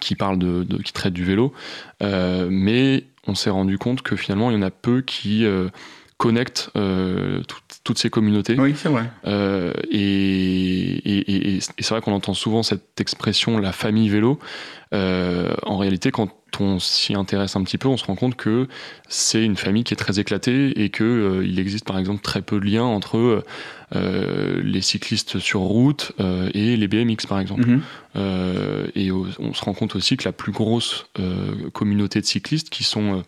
qui 0.00 0.14
parlent 0.14 0.38
de, 0.38 0.64
de- 0.64 0.82
qui 0.82 0.92
traitent 0.92 1.12
du 1.12 1.24
vélo. 1.24 1.52
Euh, 2.02 2.48
mais 2.50 3.04
on 3.26 3.34
s'est 3.34 3.50
rendu 3.50 3.76
compte 3.76 4.00
que 4.02 4.16
finalement, 4.16 4.50
il 4.50 4.54
y 4.54 4.56
en 4.58 4.62
a 4.62 4.70
peu 4.70 5.02
qui 5.02 5.44
connectent 6.18 6.70
euh, 6.76 7.42
toutes- 7.46 7.78
toutes 7.84 7.98
ces 7.98 8.10
communautés. 8.10 8.56
Oui, 8.58 8.74
c'est 8.76 8.88
vrai. 8.88 9.04
Euh, 9.26 9.72
et 9.90 9.98
et- 9.98 11.30
et- 11.30 11.56
et 11.56 11.60
c'est 11.60 11.90
vrai 11.90 12.00
qu'on 12.00 12.12
entend 12.12 12.34
souvent 12.34 12.62
cette 12.62 13.00
expression 13.00 13.58
la 13.58 13.72
famille 13.72 14.08
vélo. 14.08 14.38
Euh, 14.92 15.54
en 15.62 15.78
réalité, 15.78 16.10
quand 16.10 16.30
on 16.60 16.80
s'y 16.80 17.14
intéresse 17.14 17.54
un 17.54 17.62
petit 17.62 17.78
peu, 17.78 17.86
on 17.88 17.96
se 17.96 18.04
rend 18.04 18.16
compte 18.16 18.34
que 18.34 18.66
c'est 19.08 19.44
une 19.44 19.56
famille 19.56 19.84
qui 19.84 19.94
est 19.94 19.96
très 19.98 20.18
éclatée 20.18 20.82
et 20.82 20.88
que 20.88 21.42
il 21.46 21.60
existe 21.60 21.86
par 21.86 21.98
exemple 21.98 22.20
très 22.22 22.42
peu 22.42 22.58
de 22.58 22.64
liens 22.66 22.82
entre 22.84 23.44
les 23.94 24.80
cyclistes 24.80 25.38
sur 25.38 25.60
route 25.60 26.12
et 26.52 26.76
les 26.76 26.88
BMX 26.88 27.26
par 27.28 27.38
exemple. 27.38 27.66
Mhm. 27.68 27.82
Et 28.96 29.12
on 29.12 29.54
se 29.54 29.62
rend 29.64 29.74
compte 29.74 29.94
aussi 29.94 30.16
que 30.16 30.24
la 30.24 30.32
plus 30.32 30.52
grosse 30.52 31.06
communauté 31.72 32.20
de 32.20 32.26
cyclistes, 32.26 32.70
qui 32.70 32.82
sont 32.82 33.22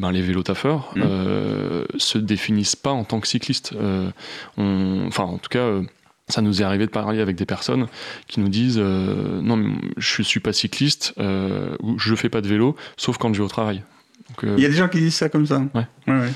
ben, 0.00 0.10
les 0.12 0.22
vélotaffeurs, 0.22 0.92
Mhm. 0.96 1.02
euh, 1.04 1.84
se 1.98 2.18
définissent 2.18 2.76
pas 2.76 2.90
en 2.90 3.04
tant 3.04 3.20
que 3.20 3.28
cyclistes. 3.28 3.72
Euh, 3.76 4.10
Enfin, 4.56 5.24
en 5.24 5.38
tout 5.38 5.48
cas, 5.50 5.58
euh, 5.60 5.82
ça 6.28 6.40
nous 6.42 6.60
est 6.62 6.64
arrivé 6.64 6.86
de 6.86 6.90
parler 6.90 7.20
avec 7.20 7.36
des 7.36 7.46
personnes 7.46 7.86
qui 8.28 8.40
nous 8.40 8.48
disent 8.48 8.78
euh, 8.78 9.40
non, 9.42 9.56
mais 9.56 9.74
je 9.96 10.22
suis 10.22 10.40
pas 10.40 10.52
cycliste 10.52 11.14
euh, 11.18 11.76
ou 11.82 11.98
je 11.98 12.14
fais 12.14 12.28
pas 12.28 12.40
de 12.40 12.48
vélo, 12.48 12.76
sauf 12.96 13.18
quand 13.18 13.32
je 13.34 13.38
vais 13.40 13.44
au 13.44 13.48
travail. 13.48 13.82
Donc, 14.28 14.44
euh, 14.44 14.54
Il 14.56 14.62
y 14.62 14.66
a 14.66 14.68
des 14.68 14.76
gens 14.76 14.88
qui 14.88 15.00
disent 15.00 15.16
ça 15.16 15.28
comme 15.28 15.46
ça. 15.46 15.60
Ouais. 15.74 15.86
ouais. 16.06 16.30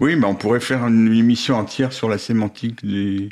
Oui, 0.00 0.16
bah 0.16 0.28
on 0.28 0.34
pourrait 0.36 0.60
faire 0.60 0.86
une 0.86 1.12
émission 1.14 1.56
entière 1.56 1.92
sur 1.92 2.08
la 2.08 2.16
sémantique 2.18 2.84
des- 2.84 3.28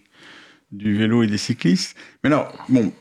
du 0.73 0.97
vélo 0.99 1.23
et 1.23 1.27
des 1.27 1.39
cyclistes. 1.39 1.97
Mais 2.23 2.29
alors, 2.29 2.53
bon, 2.69 2.93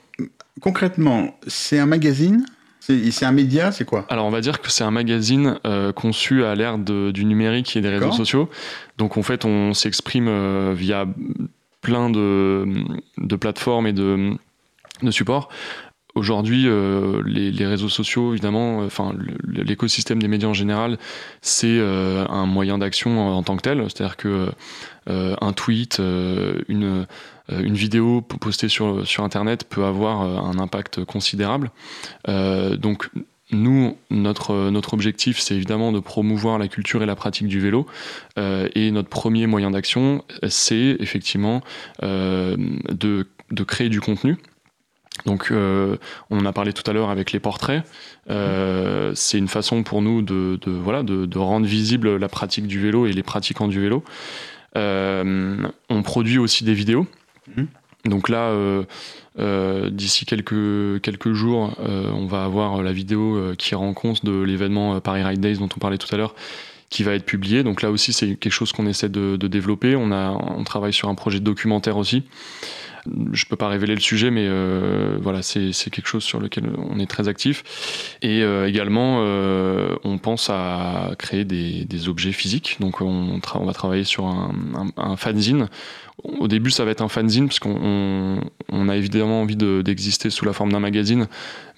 concrètement, 0.61 1.37
c'est 1.47 1.79
un 1.79 1.85
magazine 1.87 2.45
C'est 2.87 3.25
un 3.25 3.33
média 3.33 3.71
C'est 3.73 3.83
quoi? 3.83 4.05
Alors 4.09 4.25
on 4.25 4.29
va 4.29 4.39
dire 4.39 4.61
que 4.61 4.71
c'est 4.71 4.85
un 4.85 4.91
magazine 4.91 5.59
euh, 5.65 5.91
conçu 5.91 6.45
à 6.45 6.55
l'ère 6.55 6.77
du 6.77 7.25
numérique 7.25 7.75
et 7.75 7.81
des 7.81 7.89
réseaux 7.89 8.13
sociaux. 8.13 8.49
Donc 8.97 9.17
en 9.17 9.23
fait 9.23 9.43
on 9.43 9.73
s'exprime 9.73 10.27
euh, 10.29 10.73
via 10.73 11.05
plein 11.81 12.09
de, 12.09 12.65
de 13.17 13.35
plateformes 13.35 13.87
et 13.87 13.93
de, 13.93 14.31
de 15.03 15.11
supports. 15.11 15.49
Aujourd'hui, 16.15 16.63
euh, 16.65 17.21
les, 17.25 17.51
les 17.51 17.65
réseaux 17.67 17.89
sociaux, 17.89 18.31
évidemment, 18.31 18.79
enfin 18.79 19.13
l'écosystème 19.43 20.21
des 20.21 20.27
médias 20.27 20.47
en 20.47 20.53
général, 20.53 20.97
c'est 21.41 21.79
un 21.79 22.45
moyen 22.45 22.77
d'action 22.77 23.19
en, 23.19 23.37
en 23.37 23.43
tant 23.43 23.57
que 23.57 23.63
tel. 23.63 23.83
C'est-à-dire 23.83 24.15
que 24.15 24.49
un 25.07 25.53
tweet, 25.53 25.99
une, 25.99 27.05
une 27.49 27.75
vidéo 27.75 28.21
postée 28.21 28.69
sur, 28.69 29.07
sur 29.07 29.23
Internet 29.23 29.65
peut 29.69 29.85
avoir 29.85 30.21
euh, 30.21 30.37
un 30.37 30.59
impact 30.59 31.05
considérable. 31.05 31.71
Euh, 32.27 32.75
donc 32.75 33.09
nous, 33.51 33.97
notre, 34.09 34.69
notre 34.69 34.93
objectif, 34.93 35.39
c'est 35.39 35.55
évidemment 35.55 35.93
de 35.93 35.99
promouvoir 35.99 36.59
la 36.59 36.67
culture 36.67 37.01
et 37.01 37.05
la 37.05 37.15
pratique 37.15 37.47
du 37.47 37.59
vélo. 37.59 37.85
Euh, 38.37 38.67
et 38.75 38.91
notre 38.91 39.09
premier 39.09 39.47
moyen 39.47 39.71
d'action, 39.71 40.23
c'est 40.49 40.97
effectivement 40.99 41.61
euh, 42.03 42.57
de, 42.89 43.27
de 43.51 43.63
créer 43.63 43.89
du 43.89 44.01
contenu. 44.01 44.37
Donc, 45.25 45.47
euh, 45.49 45.97
on 46.29 46.39
en 46.39 46.45
a 46.45 46.53
parlé 46.53 46.73
tout 46.73 46.83
à 46.89 46.93
l'heure 46.93 47.09
avec 47.09 47.31
les 47.31 47.39
portraits. 47.39 47.83
Euh, 48.29 49.13
c'est 49.15 49.37
une 49.37 49.47
façon 49.47 49.81
pour 49.81 50.01
nous 50.01 50.21
de, 50.21 50.59
de, 50.61 50.71
voilà, 50.71 51.01
de, 51.01 51.25
de 51.25 51.37
rendre 51.39 51.65
visible 51.65 52.17
la 52.17 52.29
pratique 52.29 52.67
du 52.67 52.79
vélo 52.79 53.07
et 53.07 53.13
les 53.13 53.23
pratiquants 53.23 53.67
du 53.67 53.79
vélo. 53.79 54.03
Euh, 54.75 55.65
on 55.89 56.03
produit 56.03 56.37
aussi 56.37 56.65
des 56.65 56.73
vidéos. 56.73 57.07
Mhm. 57.55 57.67
Donc 58.05 58.29
là, 58.29 58.49
euh, 58.49 58.83
euh, 59.39 59.89
d'ici 59.89 60.25
quelques, 60.25 61.33
jours, 61.33 61.75
euh, 61.79 62.11
on 62.11 62.25
va 62.25 62.43
avoir 62.43 62.81
la 62.83 62.91
vidéo 62.91 63.53
qui 63.57 63.75
rend 63.75 63.93
compte 63.93 64.25
de 64.25 64.41
l'événement 64.41 64.99
Paris 64.99 65.23
Ride 65.23 65.39
Days 65.39 65.57
dont 65.57 65.69
on 65.75 65.79
parlait 65.79 65.97
tout 65.97 66.13
à 66.13 66.17
l'heure, 66.17 66.35
qui 66.89 67.03
va 67.03 67.13
être 67.13 67.25
publié. 67.25 67.63
Donc 67.63 67.81
là 67.81 67.91
aussi, 67.91 68.13
c'est 68.13 68.35
quelque 68.35 68.51
chose 68.51 68.71
qu'on 68.71 68.87
essaie 68.87 69.09
de, 69.09 69.35
développer. 69.35 69.95
On, 69.95 70.63
travaille 70.63 70.93
sur 70.93 71.09
un 71.09 71.15
projet 71.15 71.39
documentaire 71.39 71.97
aussi. 71.97 72.23
Je 73.31 73.45
peux 73.45 73.55
pas 73.55 73.67
révéler 73.67 73.95
le 73.95 74.01
sujet, 74.01 74.31
mais 74.31 74.45
euh, 74.47 75.17
voilà, 75.21 75.41
c'est 75.41 75.71
quelque 75.89 76.07
chose 76.07 76.23
sur 76.23 76.39
lequel 76.39 76.71
on 76.77 76.99
est 76.99 77.05
très 77.05 77.27
actif. 77.27 78.15
Et 78.21 78.41
euh, 78.41 78.67
également, 78.67 79.19
euh, 79.21 79.95
on 80.03 80.17
pense 80.17 80.49
à 80.49 81.11
créer 81.17 81.45
des, 81.45 82.09
objets 82.09 82.31
physiques. 82.31 82.77
Donc 82.79 83.01
on, 83.01 83.39
va 83.65 83.73
travailler 83.73 84.03
sur 84.03 84.25
un, 84.25 85.15
fanzine. 85.17 85.67
Au 86.23 86.47
début, 86.47 86.71
ça 86.71 86.85
va 86.85 86.91
être 86.91 87.01
un 87.01 87.07
fanzine 87.07 87.47
parce 87.47 87.59
qu'on 87.59 87.77
on, 87.81 88.39
on 88.69 88.89
a 88.89 88.95
évidemment 88.95 89.41
envie 89.41 89.55
de- 89.55 89.81
d'exister 89.81 90.29
sous 90.29 90.45
la 90.45 90.53
forme 90.53 90.71
d'un 90.71 90.79
magazine, 90.79 91.27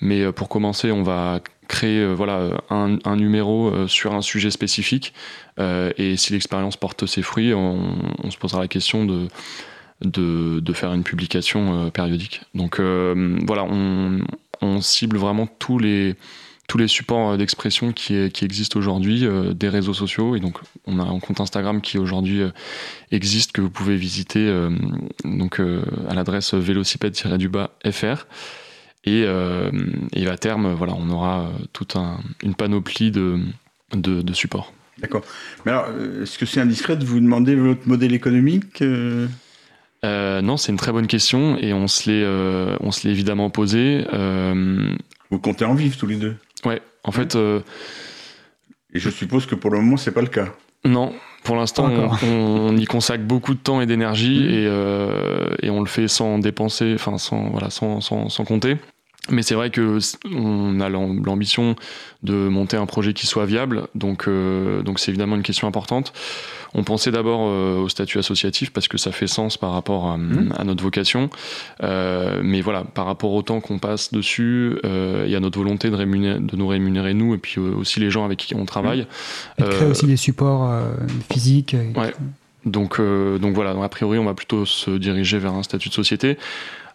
mais 0.02 0.32
pour 0.32 0.48
commencer, 0.50 0.92
on 0.92 1.04
va 1.04 1.42
créer 1.68 2.06
voilà 2.13 2.62
un, 2.70 3.15
numéro 3.15 3.88
sur 3.88 4.13
un 4.15 4.22
sujet 4.22 4.52
spécifique. 4.52 5.13
Et 5.60 6.15
si 6.18 6.34
l'expérience 6.34 6.78
porte 6.78 7.06
ses 7.06 7.22
fruits, 7.22 7.54
on 7.54 8.32
se 8.32 8.38
posera 8.38 8.62
la 8.62 8.68
question 8.68 9.06
de 9.06 9.28
de, 10.01 10.59
de 10.59 10.73
faire 10.73 10.93
une 10.93 11.03
publication 11.03 11.88
euh, 11.88 11.89
périodique. 11.89 12.41
Donc 12.55 12.79
euh, 12.79 13.38
voilà, 13.45 13.63
on, 13.63 14.19
on 14.62 14.81
cible 14.81 15.17
vraiment 15.17 15.47
tous 15.47 15.79
les 15.79 16.15
tous 16.67 16.77
les 16.77 16.88
supports 16.88 17.31
euh, 17.31 17.38
d'expression 17.38 17.91
qui, 17.91 18.29
qui 18.29 18.45
existent 18.45 18.77
aujourd'hui, 18.77 19.27
des 19.55 19.69
réseaux 19.69 19.93
sociaux. 19.93 20.35
Et 20.35 20.39
donc, 20.39 20.59
on 20.85 20.99
a 20.99 21.03
un 21.03 21.19
compte 21.19 21.41
Instagram 21.41 21.81
qui 21.81 21.97
aujourd'hui 21.97 22.41
existe, 23.12 23.51
que 23.53 23.62
vous 23.62 23.71
pouvez 23.71 23.95
visiter 23.95 24.53
donc, 25.25 25.59
à 25.59 26.13
l'adresse 26.13 26.53
vélocipède-du-bas 26.53 27.71
FR. 27.91 28.27
Et, 29.05 29.25
et 30.13 30.27
à 30.27 30.38
terme, 30.38 30.73
voilà, 30.73 30.93
on 30.95 31.09
aura 31.09 31.51
toute 31.73 31.95
un, 31.95 32.19
une 32.43 32.53
panoplie 32.53 33.09
de, 33.09 33.39
de, 33.95 34.33
supports. 34.33 34.71
D'accord. 34.99 35.23
Mais 35.65 35.71
alors, 35.71 35.88
est-ce 36.21 36.38
que 36.38 36.45
c'est 36.45 36.62
indiscret 36.62 36.97
de 36.97 37.05
vous 37.05 37.19
demander 37.19 37.55
votre 37.55 37.88
modèle 37.88 38.13
économique 38.13 38.83
euh 40.05 40.41
non, 40.41 40.57
c'est 40.57 40.71
une 40.71 40.77
très 40.77 40.91
bonne 40.91 41.07
question 41.07 41.57
et 41.57 41.73
on 41.73 41.88
se 41.88 42.09
l'est, 42.09 42.23
euh, 42.23 42.75
on 42.81 42.91
se 42.91 43.05
l'est 43.07 43.13
évidemment 43.13 43.49
posé. 43.49 44.05
Euh, 44.13 44.93
Vous 45.29 45.39
comptez 45.39 45.65
en 45.65 45.73
vivre 45.75 45.97
tous 45.97 46.07
les 46.07 46.15
deux? 46.15 46.35
Ouais, 46.65 46.81
en 47.03 47.12
fait, 47.12 47.35
euh, 47.35 47.59
Et 48.93 48.99
je 48.99 49.09
suppose 49.09 49.45
que 49.45 49.55
pour 49.55 49.71
le 49.71 49.79
moment, 49.79 49.97
c'est 49.97 50.12
pas 50.13 50.21
le 50.21 50.27
cas. 50.27 50.47
non. 50.85 51.13
Pour 51.43 51.55
l'instant, 51.55 51.89
on, 51.89 52.27
on 52.27 52.75
y 52.77 52.83
consacre 52.83 53.23
beaucoup 53.23 53.53
de 53.53 53.59
temps 53.59 53.79
et 53.79 53.85
d'énergie 53.85 54.39
Mhm. 54.41 54.49
et, 54.53 54.65
euh, 54.67 55.47
et 55.62 55.69
on 55.69 55.79
le 55.79 55.85
fait 55.88 56.09
sans 56.09 56.38
dépenser, 56.38 56.91
enfin 56.95 57.17
sans 57.17 57.49
voilà, 57.49 57.69
sans, 57.69 58.01
sans, 58.01 58.27
sans 58.27 58.43
compter. 58.43 58.75
Mais 59.32 59.42
c'est 59.44 59.56
vrai 59.56 59.70
que 59.70 60.00
on 60.34 60.80
a 60.80 60.89
l'am- 60.89 61.24
l'ambition 61.26 61.76
de 62.24 62.34
monter 62.34 62.78
un 62.78 62.86
projet 62.86 63.13
qui 63.13 63.28
soit 63.28 63.46
viable, 63.46 63.84
donc 63.96 64.28
euh, 64.28 64.82
donc 64.82 65.00
c'est 65.00 65.12
évidemment 65.12 65.36
une 65.36 65.44
question 65.44 65.68
importante. 65.68 66.13
On 66.76 66.84
pensait 66.84 67.12
d'abord 67.12 67.42
euh, 67.44 67.78
au 67.80 67.89
statut 67.89 68.20
associatif 68.20 68.72
parce 68.72 68.88
que 68.88 68.98
ça 68.98 69.12
fait 69.12 69.26
sens 69.28 69.58
par 69.58 69.72
rapport 69.72 70.08
à, 70.08 70.18
à 70.58 70.63
notre 70.63 70.84
vocation, 70.84 71.30
Euh, 71.82 72.42
mais 72.44 72.62
voilà, 72.62 72.84
par 72.84 73.06
rapport 73.06 73.32
au 73.34 73.42
temps 73.42 73.60
qu'on 73.62 73.80
passe 73.80 74.12
dessus 74.13 74.78
et 74.84 75.36
à 75.36 75.39
notre 75.39 75.58
volonté 75.58 75.89
de, 75.89 75.96
rémunérer- 75.96 76.39
de 76.46 76.56
nous 76.56 76.68
rémunérer 76.68 77.13
nous 77.13 77.34
et 77.34 77.38
puis 77.38 77.60
aussi 77.60 78.00
les 78.00 78.12
gens 78.12 78.26
avec 78.26 78.38
qui 78.39 78.56
on 78.56 78.65
travaille. 78.65 79.08
Et 79.58 79.63
de 79.63 79.68
créer 79.70 79.88
aussi 79.89 80.06
des 80.08 80.18
supports 80.18 80.70
physiques. 81.32 81.74
et- 81.74 81.98
Ouais. 81.98 82.13
Donc, 82.65 83.00
euh, 83.00 83.38
donc 83.39 83.56
voilà, 83.56 83.72
a 83.82 83.89
priori, 83.89 84.20
on 84.20 84.26
va 84.26 84.34
plutôt 84.34 84.65
se 84.65 84.92
diriger 84.92 85.39
vers 85.39 85.54
un 85.54 85.63
statut 85.63 85.88
de 85.89 85.94
société. 85.94 86.38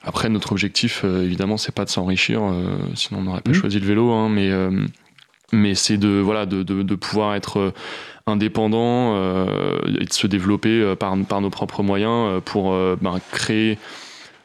Après, 0.04 0.28
notre 0.28 0.52
objectif, 0.52 1.02
euh, 1.04 1.24
évidemment, 1.24 1.56
c'est 1.56 1.74
pas 1.74 1.84
de 1.84 1.90
s'enrichir, 1.90 2.42
euh, 2.42 2.76
sinon 2.94 3.20
on 3.20 3.22
n'aurait 3.24 3.40
pas 3.40 3.50
Mhm. 3.50 3.56
choisi 3.56 3.80
le 3.80 3.86
vélo, 3.86 4.12
hein, 4.12 4.28
mais, 4.28 4.50
euh, 4.50 4.70
mais 5.52 5.74
c'est 5.74 5.96
de, 5.96 6.08
voilà, 6.20 6.44
de, 6.46 6.62
de, 6.62 6.82
de 6.82 6.94
pouvoir 6.94 7.34
être 7.34 7.72
indépendant 8.26 9.16
et 10.00 10.04
de 10.04 10.12
se 10.12 10.26
développer 10.26 10.94
par, 10.98 11.16
par 11.28 11.40
nos 11.40 11.50
propres 11.50 11.82
moyens 11.82 12.40
pour 12.44 12.72
ben, 13.00 13.18
créer 13.32 13.78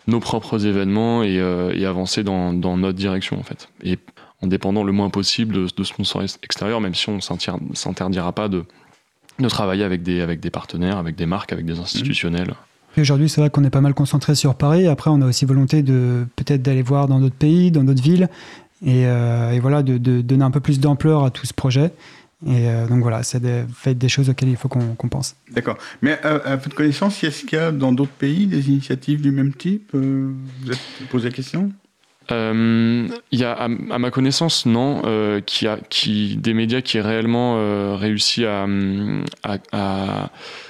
nos 0.08 0.20
propres 0.20 0.66
événements 0.66 1.24
et, 1.24 1.40
euh, 1.40 1.72
et 1.76 1.86
avancer 1.86 2.24
dans, 2.24 2.52
dans 2.54 2.78
notre 2.78 2.98
direction, 2.98 3.40
en 3.40 3.44
fait. 3.44 3.70
Et 3.84 3.98
en 4.42 4.48
dépendant 4.48 4.84
le 4.84 4.92
moins 4.92 5.10
possible 5.10 5.54
de, 5.56 5.68
de 5.76 5.84
sponsors 5.84 6.24
ex- 6.24 6.40
extérieurs, 6.44 6.82
même 6.82 6.96
si 6.96 7.10
on 7.10 7.20
s'intir- 7.22 7.58
s'interdira 7.74 8.32
pas 8.32 8.48
de, 8.48 8.64
de 9.40 9.50
travailler 9.50 9.84
avec 9.84 10.02
des, 10.04 10.22
avec 10.22 10.40
des 10.40 10.50
partenaires, 10.50 10.98
avec 10.98 11.16
des 11.16 11.26
marques, 11.26 11.54
avec 11.54 11.66
des 11.66 11.80
institutionnels. 11.80 12.54
Aujourd'hui, 13.00 13.30
c'est 13.30 13.42
vrai 13.42 13.50
qu'on 13.50 13.64
est 13.64 13.70
pas 13.70 13.82
mal 13.82 13.94
concentré 13.94 14.36
sur 14.36 14.56
Paris. 14.56 14.88
Après, 14.88 15.10
on 15.10 15.22
a 15.22 15.26
aussi 15.26 15.46
volonté 15.46 15.82
de 15.84 16.26
peut-être 16.36 16.62
d'aller 16.62 16.82
voir 16.82 17.08
dans 17.08 17.20
d'autres 17.20 17.36
pays, 17.36 17.72
dans 17.72 17.84
d'autres 17.84 18.04
villes, 18.04 18.30
et, 18.86 19.06
euh, 19.08 19.52
et 19.52 19.60
voilà, 19.60 19.84
de, 19.84 19.98
de 19.98 20.22
donner 20.22 20.44
un 20.44 20.52
peu 20.52 20.60
plus 20.60 20.80
d'ampleur 20.80 21.24
à 21.24 21.32
tout 21.32 21.46
ce 21.46 21.54
projet. 21.54 21.92
Et 22.48 22.70
euh, 22.70 22.88
donc 22.88 23.02
voilà, 23.02 23.22
c'est 23.24 23.42
des, 23.42 23.66
fait 23.76 23.96
des 23.96 24.08
choses 24.08 24.30
auxquelles 24.30 24.48
il 24.50 24.56
faut 24.56 24.70
qu'on 24.70 24.96
qu'on 24.96 25.10
pense. 25.10 25.36
D'accord. 25.52 25.78
Mais 26.02 26.18
à, 26.24 26.36
à 26.36 26.56
votre 26.56 26.74
connaissance, 26.76 27.22
est-ce 27.24 27.44
qu'il 27.46 27.60
y 27.60 27.62
a 27.62 27.72
dans 27.74 27.92
d'autres 27.92 28.12
pays 28.12 28.48
des 28.48 28.70
initiatives 28.70 29.22
du 29.22 29.32
même 29.32 29.54
type 29.54 29.92
Euh, 29.94 30.32
Vous 30.62 30.72
êtes 30.72 30.80
posé 31.10 31.28
la 31.30 31.36
question? 31.36 31.72
Euh, 32.32 33.08
Il 33.32 33.40
y 33.40 33.44
a, 33.44 33.52
à, 33.52 33.66
à 33.66 34.00
ma 34.00 34.12
connaissance, 34.12 34.66
non, 34.66 35.02
euh, 35.04 35.42
qui 35.42 35.68
a, 35.68 35.80
qui, 35.90 36.38
des 36.38 36.54
médias 36.54 36.80
qui 36.80 36.98
aient 36.98 37.02
réellement 37.02 37.56
euh, 37.58 37.96
réussi 37.96 38.46
à, 38.46 38.66
à, 39.44 39.58
à 39.74 40.30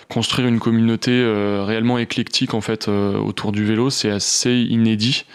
construire 0.09 0.47
une 0.47 0.59
communauté 0.59 1.11
euh, 1.11 1.63
réellement 1.63 1.99
éclectique 1.99 2.55
en 2.55 2.61
fait 2.61 2.87
euh, 2.87 3.17
autour 3.19 3.51
du 3.51 3.63
vélo, 3.63 3.91
c'est 3.91 4.09
assez 4.09 4.55
inédit. 4.55 5.25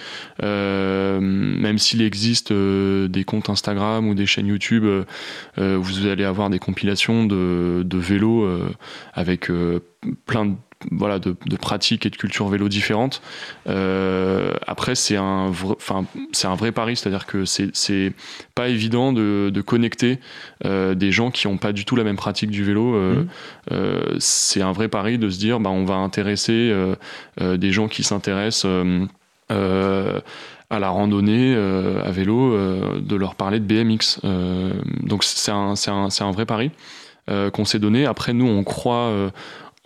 Euh, 0.42 1.20
même 1.20 1.78
s'il 1.78 2.02
existe 2.02 2.52
des 2.52 3.24
comptes 3.24 3.48
Instagram 3.48 4.08
ou 4.08 4.14
des 4.14 4.26
chaînes 4.26 4.48
YouTube, 4.48 4.84
vous 5.56 6.06
allez 6.06 6.24
avoir 6.24 6.50
des 6.50 6.58
compilations 6.58 7.24
de, 7.24 7.82
de 7.84 7.98
vélos 7.98 8.48
avec 9.14 9.48
plein 10.26 10.46
de 10.46 10.54
voilà, 10.90 11.18
de, 11.18 11.34
de 11.46 11.56
pratiques 11.56 12.06
et 12.06 12.10
de 12.10 12.16
cultures 12.16 12.48
vélo 12.48 12.68
différentes. 12.68 13.22
Euh, 13.68 14.52
après, 14.66 14.94
c'est 14.94 15.16
un, 15.16 15.50
vrai- 15.50 15.76
enfin, 15.76 16.04
c'est 16.32 16.46
un 16.46 16.54
vrai 16.54 16.72
pari, 16.72 16.96
c'est-à-dire 16.96 17.26
que 17.26 17.44
c'est, 17.44 17.70
c'est 17.74 18.12
pas 18.54 18.68
évident 18.68 19.12
de, 19.12 19.50
de 19.52 19.60
connecter 19.60 20.18
euh, 20.64 20.94
des 20.94 21.12
gens 21.12 21.30
qui 21.30 21.46
n'ont 21.48 21.56
pas 21.58 21.72
du 21.72 21.84
tout 21.84 21.96
la 21.96 22.04
même 22.04 22.16
pratique 22.16 22.50
du 22.50 22.64
vélo. 22.64 22.94
Euh, 22.94 23.24
Mhm. 23.70 24.16
c'est 24.18 24.62
un 24.62 24.72
vrai 24.72 24.88
pari 24.88 25.18
de 25.18 25.28
se 25.30 25.38
dire, 25.38 25.60
bah, 25.60 25.70
on 25.70 25.84
va 25.84 25.94
intéresser 25.94 26.72
des 27.40 27.72
gens 27.72 27.88
qui 27.88 28.02
s'intéressent. 28.02 28.66
à 30.70 30.78
la 30.80 30.88
randonnée 30.88 31.54
à 31.54 32.10
vélo, 32.10 32.56
de 32.98 33.16
leur 33.16 33.34
parler 33.34 33.60
de 33.60 33.64
BMX. 33.64 34.20
Donc 35.02 35.24
c'est 35.24 35.50
un, 35.52 35.74
un, 35.88 36.08
un 36.20 36.30
vrai 36.32 36.46
pari 36.46 36.70
euh, 37.30 37.50
qu'on 37.50 37.64
s'est 37.64 37.78
donné. 37.78 38.06
Après, 38.06 38.32
nous, 38.32 38.46
on 38.46 38.64
croit 38.64 39.08
euh, 39.08 39.30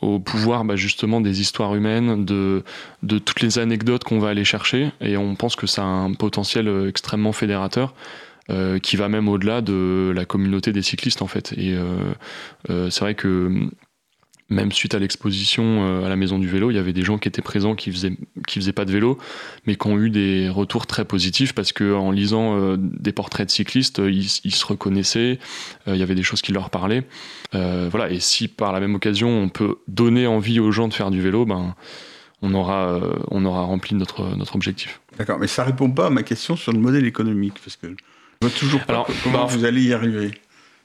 au 0.00 0.20
pouvoir 0.20 0.64
bah, 0.64 0.76
justement 0.76 1.20
des 1.20 1.40
histoires 1.40 1.74
humaines, 1.74 2.24
de, 2.24 2.62
de 3.02 3.18
toutes 3.18 3.40
les 3.40 3.58
anecdotes 3.58 4.04
qu'on 4.04 4.18
va 4.18 4.28
aller 4.28 4.44
chercher, 4.44 4.92
et 5.00 5.16
on 5.16 5.34
pense 5.34 5.56
que 5.56 5.66
ça 5.66 5.82
a 5.82 5.86
un 5.86 6.12
potentiel 6.14 6.68
euh, 6.68 6.88
extrêmement 6.88 7.32
fédérateur. 7.32 7.94
euh, 8.50 8.78
qui 8.78 8.96
va 8.96 9.08
même 9.08 9.28
au-delà 9.28 9.60
de 9.60 10.10
la 10.14 10.24
communauté 10.24 10.72
des 10.72 10.82
cyclistes 10.82 11.20
en 11.20 11.26
fait. 11.26 11.52
Et 11.58 11.74
euh, 11.74 12.88
c'est 12.90 13.00
vrai 13.00 13.14
que 13.14 13.68
même 14.50 14.72
suite 14.72 14.94
à 14.94 14.98
l'exposition 14.98 15.84
euh, 15.84 16.06
à 16.06 16.08
la 16.08 16.16
Maison 16.16 16.38
du 16.38 16.48
Vélo, 16.48 16.70
il 16.70 16.74
y 16.74 16.78
avait 16.78 16.92
des 16.94 17.02
gens 17.02 17.18
qui 17.18 17.28
étaient 17.28 17.42
présents 17.42 17.74
qui 17.74 17.92
faisaient 17.92 18.16
qui 18.46 18.58
faisaient 18.58 18.72
pas 18.72 18.86
de 18.86 18.92
vélo, 18.92 19.18
mais 19.66 19.76
qui 19.76 19.86
ont 19.86 19.98
eu 19.98 20.08
des 20.08 20.48
retours 20.48 20.86
très 20.86 21.04
positifs 21.04 21.52
parce 21.52 21.72
que 21.72 21.94
en 21.94 22.10
lisant 22.10 22.58
euh, 22.58 22.76
des 22.78 23.12
portraits 23.12 23.46
de 23.46 23.50
cyclistes, 23.50 23.98
euh, 23.98 24.10
ils, 24.10 24.28
ils 24.44 24.54
se 24.54 24.64
reconnaissaient, 24.64 25.38
il 25.86 25.96
y 25.96 26.02
avait 26.02 26.14
des 26.14 26.22
choses 26.22 26.40
qui 26.40 26.52
leur 26.52 26.70
parlaient. 26.70 27.04
Euh, 27.54 27.88
voilà. 27.90 28.10
Et 28.10 28.20
si 28.20 28.48
par 28.48 28.72
la 28.72 28.80
même 28.80 28.94
occasion 28.94 29.28
on 29.28 29.48
peut 29.48 29.76
donner 29.86 30.26
envie 30.26 30.60
aux 30.60 30.72
gens 30.72 30.88
de 30.88 30.94
faire 30.94 31.10
du 31.10 31.20
vélo, 31.20 31.44
ben 31.44 31.74
on 32.40 32.54
aura 32.54 33.00
on 33.30 33.44
aura 33.44 33.62
rempli 33.62 33.96
notre 33.96 34.34
notre 34.36 34.54
objectif. 34.54 35.00
D'accord, 35.18 35.38
mais 35.38 35.48
ça 35.48 35.64
répond 35.64 35.90
pas 35.90 36.06
à 36.06 36.10
ma 36.10 36.22
question 36.22 36.56
sur 36.56 36.72
le 36.72 36.78
modèle 36.78 37.04
économique, 37.04 37.54
parce 37.62 37.76
que 37.76 37.88
je 37.88 38.46
vois 38.46 38.56
toujours 38.56 38.84
pas 38.84 38.92
Alors, 38.92 39.10
comment 39.24 39.46
bah, 39.46 39.46
vous 39.48 39.64
allez 39.64 39.82
y 39.82 39.92
arriver. 39.92 40.30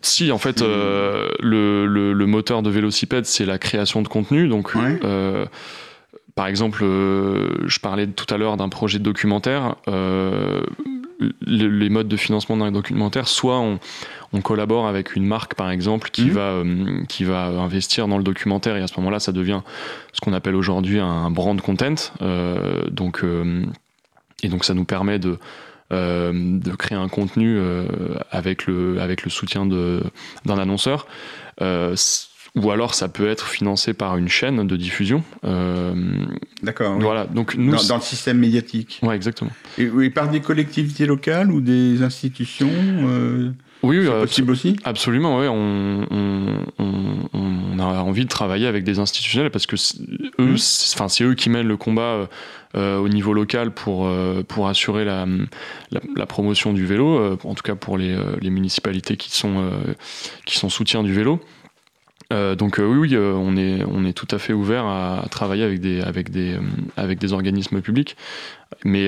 Si, 0.04 0.32
en 0.32 0.38
fait, 0.38 0.62
Hmm. 0.62 0.66
euh, 0.68 1.30
le, 1.40 1.88
le, 1.88 2.14
le 2.14 2.26
moteur 2.26 2.62
de 2.62 2.70
Vélocipède, 2.70 3.26
c'est 3.26 3.46
la 3.46 3.58
création 3.58 4.02
de 4.04 4.08
contenu. 4.10 4.48
Donc, 4.50 4.76
Ouais. 4.76 5.00
euh, 5.04 5.46
par 6.36 6.46
exemple, 6.48 6.84
euh, 6.84 7.48
je 7.68 7.80
parlais 7.80 8.06
tout 8.08 8.32
à 8.32 8.38
l'heure 8.38 8.58
d'un 8.58 8.70
projet 8.70 9.00
de 9.00 9.04
documentaire. 9.04 9.76
le- 11.46 11.68
les 11.70 11.90
modes 11.90 12.10
de 12.10 12.18
financement 12.18 12.58
d'un 12.58 12.72
documentaire, 12.72 13.28
soit 13.30 13.58
on, 13.60 13.80
on 14.34 14.42
collabore 14.42 14.88
avec 14.88 15.16
une 15.16 15.26
marque, 15.26 15.54
par 15.54 15.70
exemple, 15.72 16.10
qui, 16.12 16.26
Mhm. 16.26 16.32
va, 16.32 16.64
qui 17.08 17.24
va 17.24 17.46
investir 17.46 18.10
dans 18.10 18.18
le 18.18 18.24
documentaire, 18.26 18.76
et 18.76 18.82
à 18.82 18.88
ce 18.88 18.96
moment-là, 18.98 19.20
ça 19.22 19.32
devient 19.32 19.62
ce 20.12 20.20
qu'on 20.20 20.34
appelle 20.34 20.56
aujourd'hui 20.56 21.00
un 21.00 21.30
brand 21.32 21.60
content. 21.62 21.96
Donc, 22.92 23.24
et 24.44 24.48
donc, 24.50 24.66
ça 24.66 24.74
nous 24.74 24.84
permet 24.86 25.18
de, 25.20 25.38
de 25.94 26.76
créer 26.76 26.98
un 26.98 27.08
contenu 27.08 27.58
euh, 27.58 27.86
avec, 28.32 28.66
le, 28.66 29.00
avec 29.00 29.24
le 29.24 29.30
soutien 29.30 29.66
d'un 29.66 30.58
annonceur. 30.58 31.08
Euh, 31.62 31.96
ou 32.56 32.70
alors 32.70 32.94
ça 32.94 33.08
peut 33.10 33.28
être 33.28 33.48
financé 33.48 33.94
par 33.94 34.16
une 34.18 34.30
chaîne 34.30 34.68
de 34.68 34.76
diffusion. 34.76 35.24
Euh, 35.44 35.94
D'accord. 36.62 36.96
oui. 36.98 37.04
Voilà, 37.04 37.26
donc 37.26 37.56
nous. 37.56 37.72
Dans, 37.72 37.84
dans 37.84 37.96
le 37.96 38.02
système 38.02 38.38
médiatique. 38.38 39.00
Ouais, 39.02 39.16
exactement. 39.16 39.52
Et, 39.80 39.90
et 40.02 40.10
par 40.12 40.30
des 40.30 40.40
collectivités 40.40 41.08
locales 41.08 41.52
ou 41.52 41.62
des 41.62 42.04
institutions 42.04 42.70
euh, 42.72 43.52
Oui, 43.84 44.00
oui, 44.00 44.06
C'est 44.06 44.12
euh, 44.12 44.22
possible 44.22 44.52
aussi 44.52 44.76
absolument, 44.86 45.40
ouais. 45.40 45.48
On, 45.50 46.06
on, 46.10 46.46
on- 46.80 47.30
on 47.76 47.80
a 47.80 47.84
envie 48.02 48.24
de 48.24 48.30
travailler 48.30 48.68
avec 48.68 48.84
des 48.84 49.00
institutionnels 49.00 49.52
parce 49.52 49.66
que 49.68 49.76
c'est- 49.76 49.98
eux, 50.40 50.56
c'est- 50.58 50.96
enfin, 50.96 51.10
c'est 51.10 51.24
eux 51.26 51.34
qui 51.36 51.50
mènent 51.50 51.68
le 51.68 51.76
combat 51.78 52.02
euh, 52.02 52.26
euh, 52.76 52.98
au 52.98 53.10
niveau 53.10 53.34
local 53.34 53.72
pour, 53.72 54.08
euh, 54.08 54.42
pour 54.48 54.68
assurer 54.68 55.04
la, 55.06 55.26
la, 55.92 56.00
la 56.16 56.26
promotion 56.26 56.72
du 56.74 56.86
vélo, 56.86 57.38
en 57.44 57.54
tout 57.56 57.62
cas 57.64 57.76
pour 57.76 57.98
les, 57.98 58.16
les 58.42 58.50
municipalités 58.50 59.18
qui 59.18 59.32
sont, 59.32 59.70
qui 60.46 60.58
sont 60.58 60.70
soutiens 60.70 61.04
du 61.04 61.14
vélo. 61.14 61.40
Euh, 62.34 62.56
donc 62.56 62.80
euh, 62.80 62.86
oui, 62.86 62.98
oui 62.98 63.16
euh, 63.16 63.34
on, 63.34 63.56
est, 63.56 63.84
on 63.84 64.06
est 64.06 64.14
tout 64.14 64.28
à 64.32 64.40
fait 64.40 64.54
ouvert 64.54 64.86
à, 64.86 65.26
travailler 65.30 65.64
avec 65.64 65.80
des, 65.80 66.02
avec, 66.02 66.32
des, 66.32 66.58
avec 66.98 67.20
des 67.20 67.34
organismes 67.34 67.82
publics. 67.82 68.18
Mais 68.86 69.08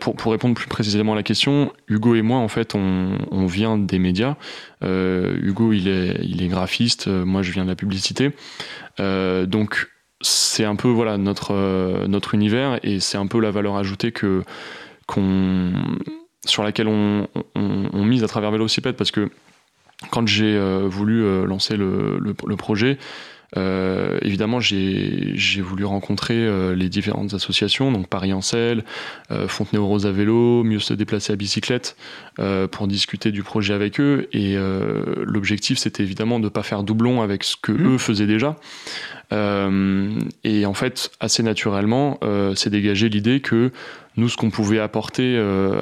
pour, 0.00 0.16
pour 0.16 0.32
répondre 0.32 0.54
plus 0.54 0.66
précisément 0.66 1.12
à 1.12 1.16
la 1.16 1.22
question, 1.22 1.72
Hugo 1.88 2.14
et 2.14 2.22
moi, 2.22 2.38
en 2.38 2.48
fait, 2.48 2.74
on, 2.74 3.16
on 3.30 3.46
vient 3.46 3.78
des 3.78 3.98
médias. 3.98 4.36
Hugo, 4.82 5.72
il 5.72 5.88
est, 5.88 6.18
il 6.22 6.42
est 6.42 6.48
graphiste, 6.48 7.06
moi, 7.06 7.42
je 7.42 7.52
viens 7.52 7.64
de 7.64 7.70
la 7.70 7.76
publicité. 7.76 8.32
Donc, 8.98 9.88
c'est 10.20 10.64
un 10.64 10.76
peu 10.76 10.88
voilà 10.88 11.16
notre, 11.16 12.06
notre 12.06 12.34
univers 12.34 12.80
et 12.82 13.00
c'est 13.00 13.18
un 13.18 13.26
peu 13.26 13.40
la 13.40 13.50
valeur 13.50 13.76
ajoutée 13.76 14.12
que, 14.12 14.42
qu'on, 15.06 15.72
sur 16.44 16.62
laquelle 16.62 16.88
on, 16.88 17.28
on, 17.54 17.88
on 17.92 18.04
mise 18.04 18.24
à 18.24 18.28
travers 18.28 18.50
Vélocipède 18.50 18.96
parce 18.96 19.12
que 19.12 19.30
quand 20.10 20.26
j'ai 20.26 20.56
euh, 20.56 20.86
voulu 20.86 21.22
euh, 21.24 21.46
lancer 21.46 21.76
le, 21.76 22.18
le, 22.20 22.34
le 22.46 22.56
projet, 22.56 22.98
euh, 23.56 24.18
évidemment, 24.22 24.60
j'ai 24.60 25.60
voulu 25.60 25.84
rencontrer 25.84 26.34
euh, 26.36 26.74
les 26.74 26.88
différentes 26.88 27.34
associations, 27.34 27.92
donc 27.92 28.08
Paris 28.08 28.32
en 28.32 28.40
selle, 28.40 28.82
euh, 29.30 29.46
Fontenay-aux-Roses 29.46 30.06
à 30.06 30.12
vélo, 30.12 30.64
Mieux 30.64 30.78
se 30.78 30.94
déplacer 30.94 31.32
à 31.32 31.36
bicyclette, 31.36 31.96
pour 32.70 32.88
discuter 32.88 33.30
du 33.30 33.42
projet 33.42 33.74
avec 33.74 34.00
eux. 34.00 34.28
Et 34.32 34.56
l'objectif, 35.22 35.76
c'était 35.78 36.02
évidemment 36.02 36.38
de 36.38 36.44
ne 36.44 36.48
pas 36.48 36.62
faire 36.62 36.82
doublon 36.82 37.20
avec 37.20 37.44
ce 37.44 37.56
que 37.60 37.72
Mhm. 37.72 37.94
eux 37.94 37.98
faisaient 37.98 38.26
déjà. 38.26 38.56
Et 39.32 40.66
en 40.66 40.74
fait, 40.74 41.10
assez 41.20 41.42
naturellement, 41.42 42.18
euh, 42.22 42.54
c'est 42.54 42.70
dégagé 42.70 43.08
l'idée 43.10 43.40
que 43.40 43.70
nous, 44.16 44.28
ce 44.28 44.36
qu'on 44.36 44.50
pouvait 44.50 44.78
apporter 44.78 45.38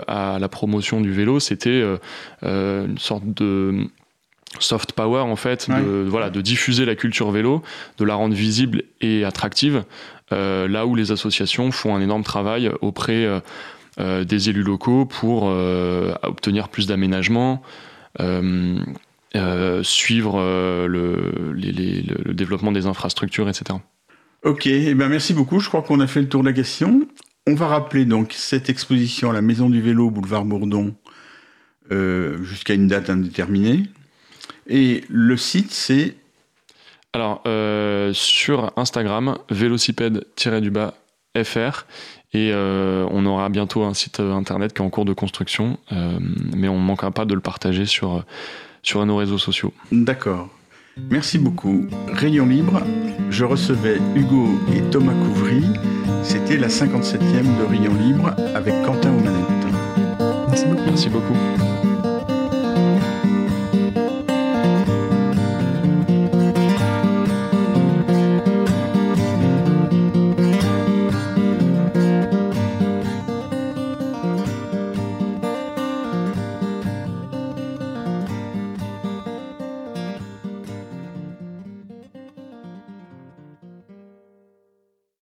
à 0.09 0.39
la 0.41 0.49
promotion 0.49 1.01
du 1.01 1.13
vélo, 1.13 1.39
c'était 1.39 1.85
une 2.43 2.99
sorte 2.99 3.25
de 3.27 3.87
soft 4.59 4.93
power 4.93 5.21
en 5.21 5.37
fait, 5.37 5.69
Ouais. 5.71 5.81
de, 5.81 6.05
voilà, 6.09 6.29
de 6.31 6.41
diffuser 6.41 6.85
la 6.85 6.97
culture 6.97 7.31
vélo, 7.31 7.63
de 7.99 8.05
la 8.05 8.15
rendre 8.15 8.35
visible 8.35 8.83
et 9.01 9.25
attractive, 9.25 9.85
euh, 10.33 10.67
là 10.69 10.87
où 10.87 10.95
les 10.95 11.13
associations 11.13 11.71
font 11.71 11.95
un 11.95 12.01
énorme 12.01 12.25
travail 12.25 12.71
auprès 12.81 13.25
euh, 13.25 13.41
euh, 14.01 14.25
des 14.25 14.49
élus 14.51 14.63
locaux 14.63 15.05
pour 15.05 15.45
euh, 15.49 16.13
obtenir 16.23 16.69
plus 16.69 16.87
d'aménagement, 16.87 17.63
euh, 18.21 19.83
suivre 19.85 20.41
le, 20.89 21.53
les- 21.55 21.71
les- 21.73 22.03
le- 22.03 22.19
le 22.27 22.35
développement 22.35 22.73
des 22.73 22.87
infrastructures, 22.87 23.49
etc. 23.49 23.79
Ok, 24.45 24.67
eh 24.67 24.95
ben 24.95 25.09
merci 25.09 25.33
beaucoup. 25.35 25.61
Je 25.61 25.69
crois 25.69 25.83
qu'on 25.83 26.01
a 26.01 26.07
fait 26.07 26.21
le 26.23 26.29
tour 26.29 26.43
de 26.43 26.47
la 26.49 26.53
question. 26.53 27.07
On 27.47 27.55
va 27.55 27.69
rappeler 27.69 28.05
donc 28.05 28.33
cette 28.35 28.69
exposition 28.69 29.31
à 29.31 29.33
la 29.33 29.43
Maison 29.43 29.71
du 29.71 29.81
Vélo, 29.81 30.11
boulevard 30.11 30.45
Bourdon, 30.45 30.95
jusqu'à 31.91 32.75
une 32.75 32.89
date 32.89 33.11
indéterminée. 33.11 33.85
Et 34.67 35.05
le 35.09 35.37
site, 35.37 35.73
c'est 35.73 36.17
Alors, 37.13 37.43
euh, 37.47 38.13
sur 38.13 38.73
Instagram, 38.77 39.39
vélocipède-du-bas 39.51 40.95
FR. 41.43 41.85
Et 42.33 42.51
euh, 42.53 43.07
on 43.11 43.27
aura 43.27 43.49
bientôt 43.49 43.83
un 43.83 43.95
site 43.95 44.21
euh, 44.21 44.33
internet 44.33 44.73
qui 44.73 44.83
est 44.83 44.85
en 44.85 44.91
cours 44.91 45.05
de 45.05 45.13
construction, 45.13 45.79
euh, 45.93 46.19
mais 46.55 46.69
on 46.69 46.79
ne 46.79 46.85
manquera 46.85 47.11
pas 47.11 47.25
de 47.25 47.35
le 47.35 47.41
partager 47.41 47.87
sur, 47.87 48.25
sur 48.83 49.05
nos 49.05 49.17
réseaux 49.17 49.39
sociaux. 49.39 49.73
D'accord. 49.91 50.49
Merci 51.11 51.39
beaucoup. 51.39 51.87
Rayon 52.09 52.47
Libre, 52.47 52.83
je 53.31 53.45
recevais 53.45 53.99
Hugo 54.15 54.49
et 54.75 54.83
Thomas 54.91 55.15
Couvry. 55.15 55.65
C'était 56.23 56.57
la 56.57 56.69
57e 56.69 57.19
de 57.59 57.65
Rayon 57.65 57.95
Libre 57.95 58.35
avec 58.55 58.75
Quentin 58.85 59.11
aux 59.11 59.25
manettes. 59.25 60.49
Merci 60.49 60.67
beaucoup. 60.67 60.85
Merci 60.87 61.09
beaucoup. 61.09 61.90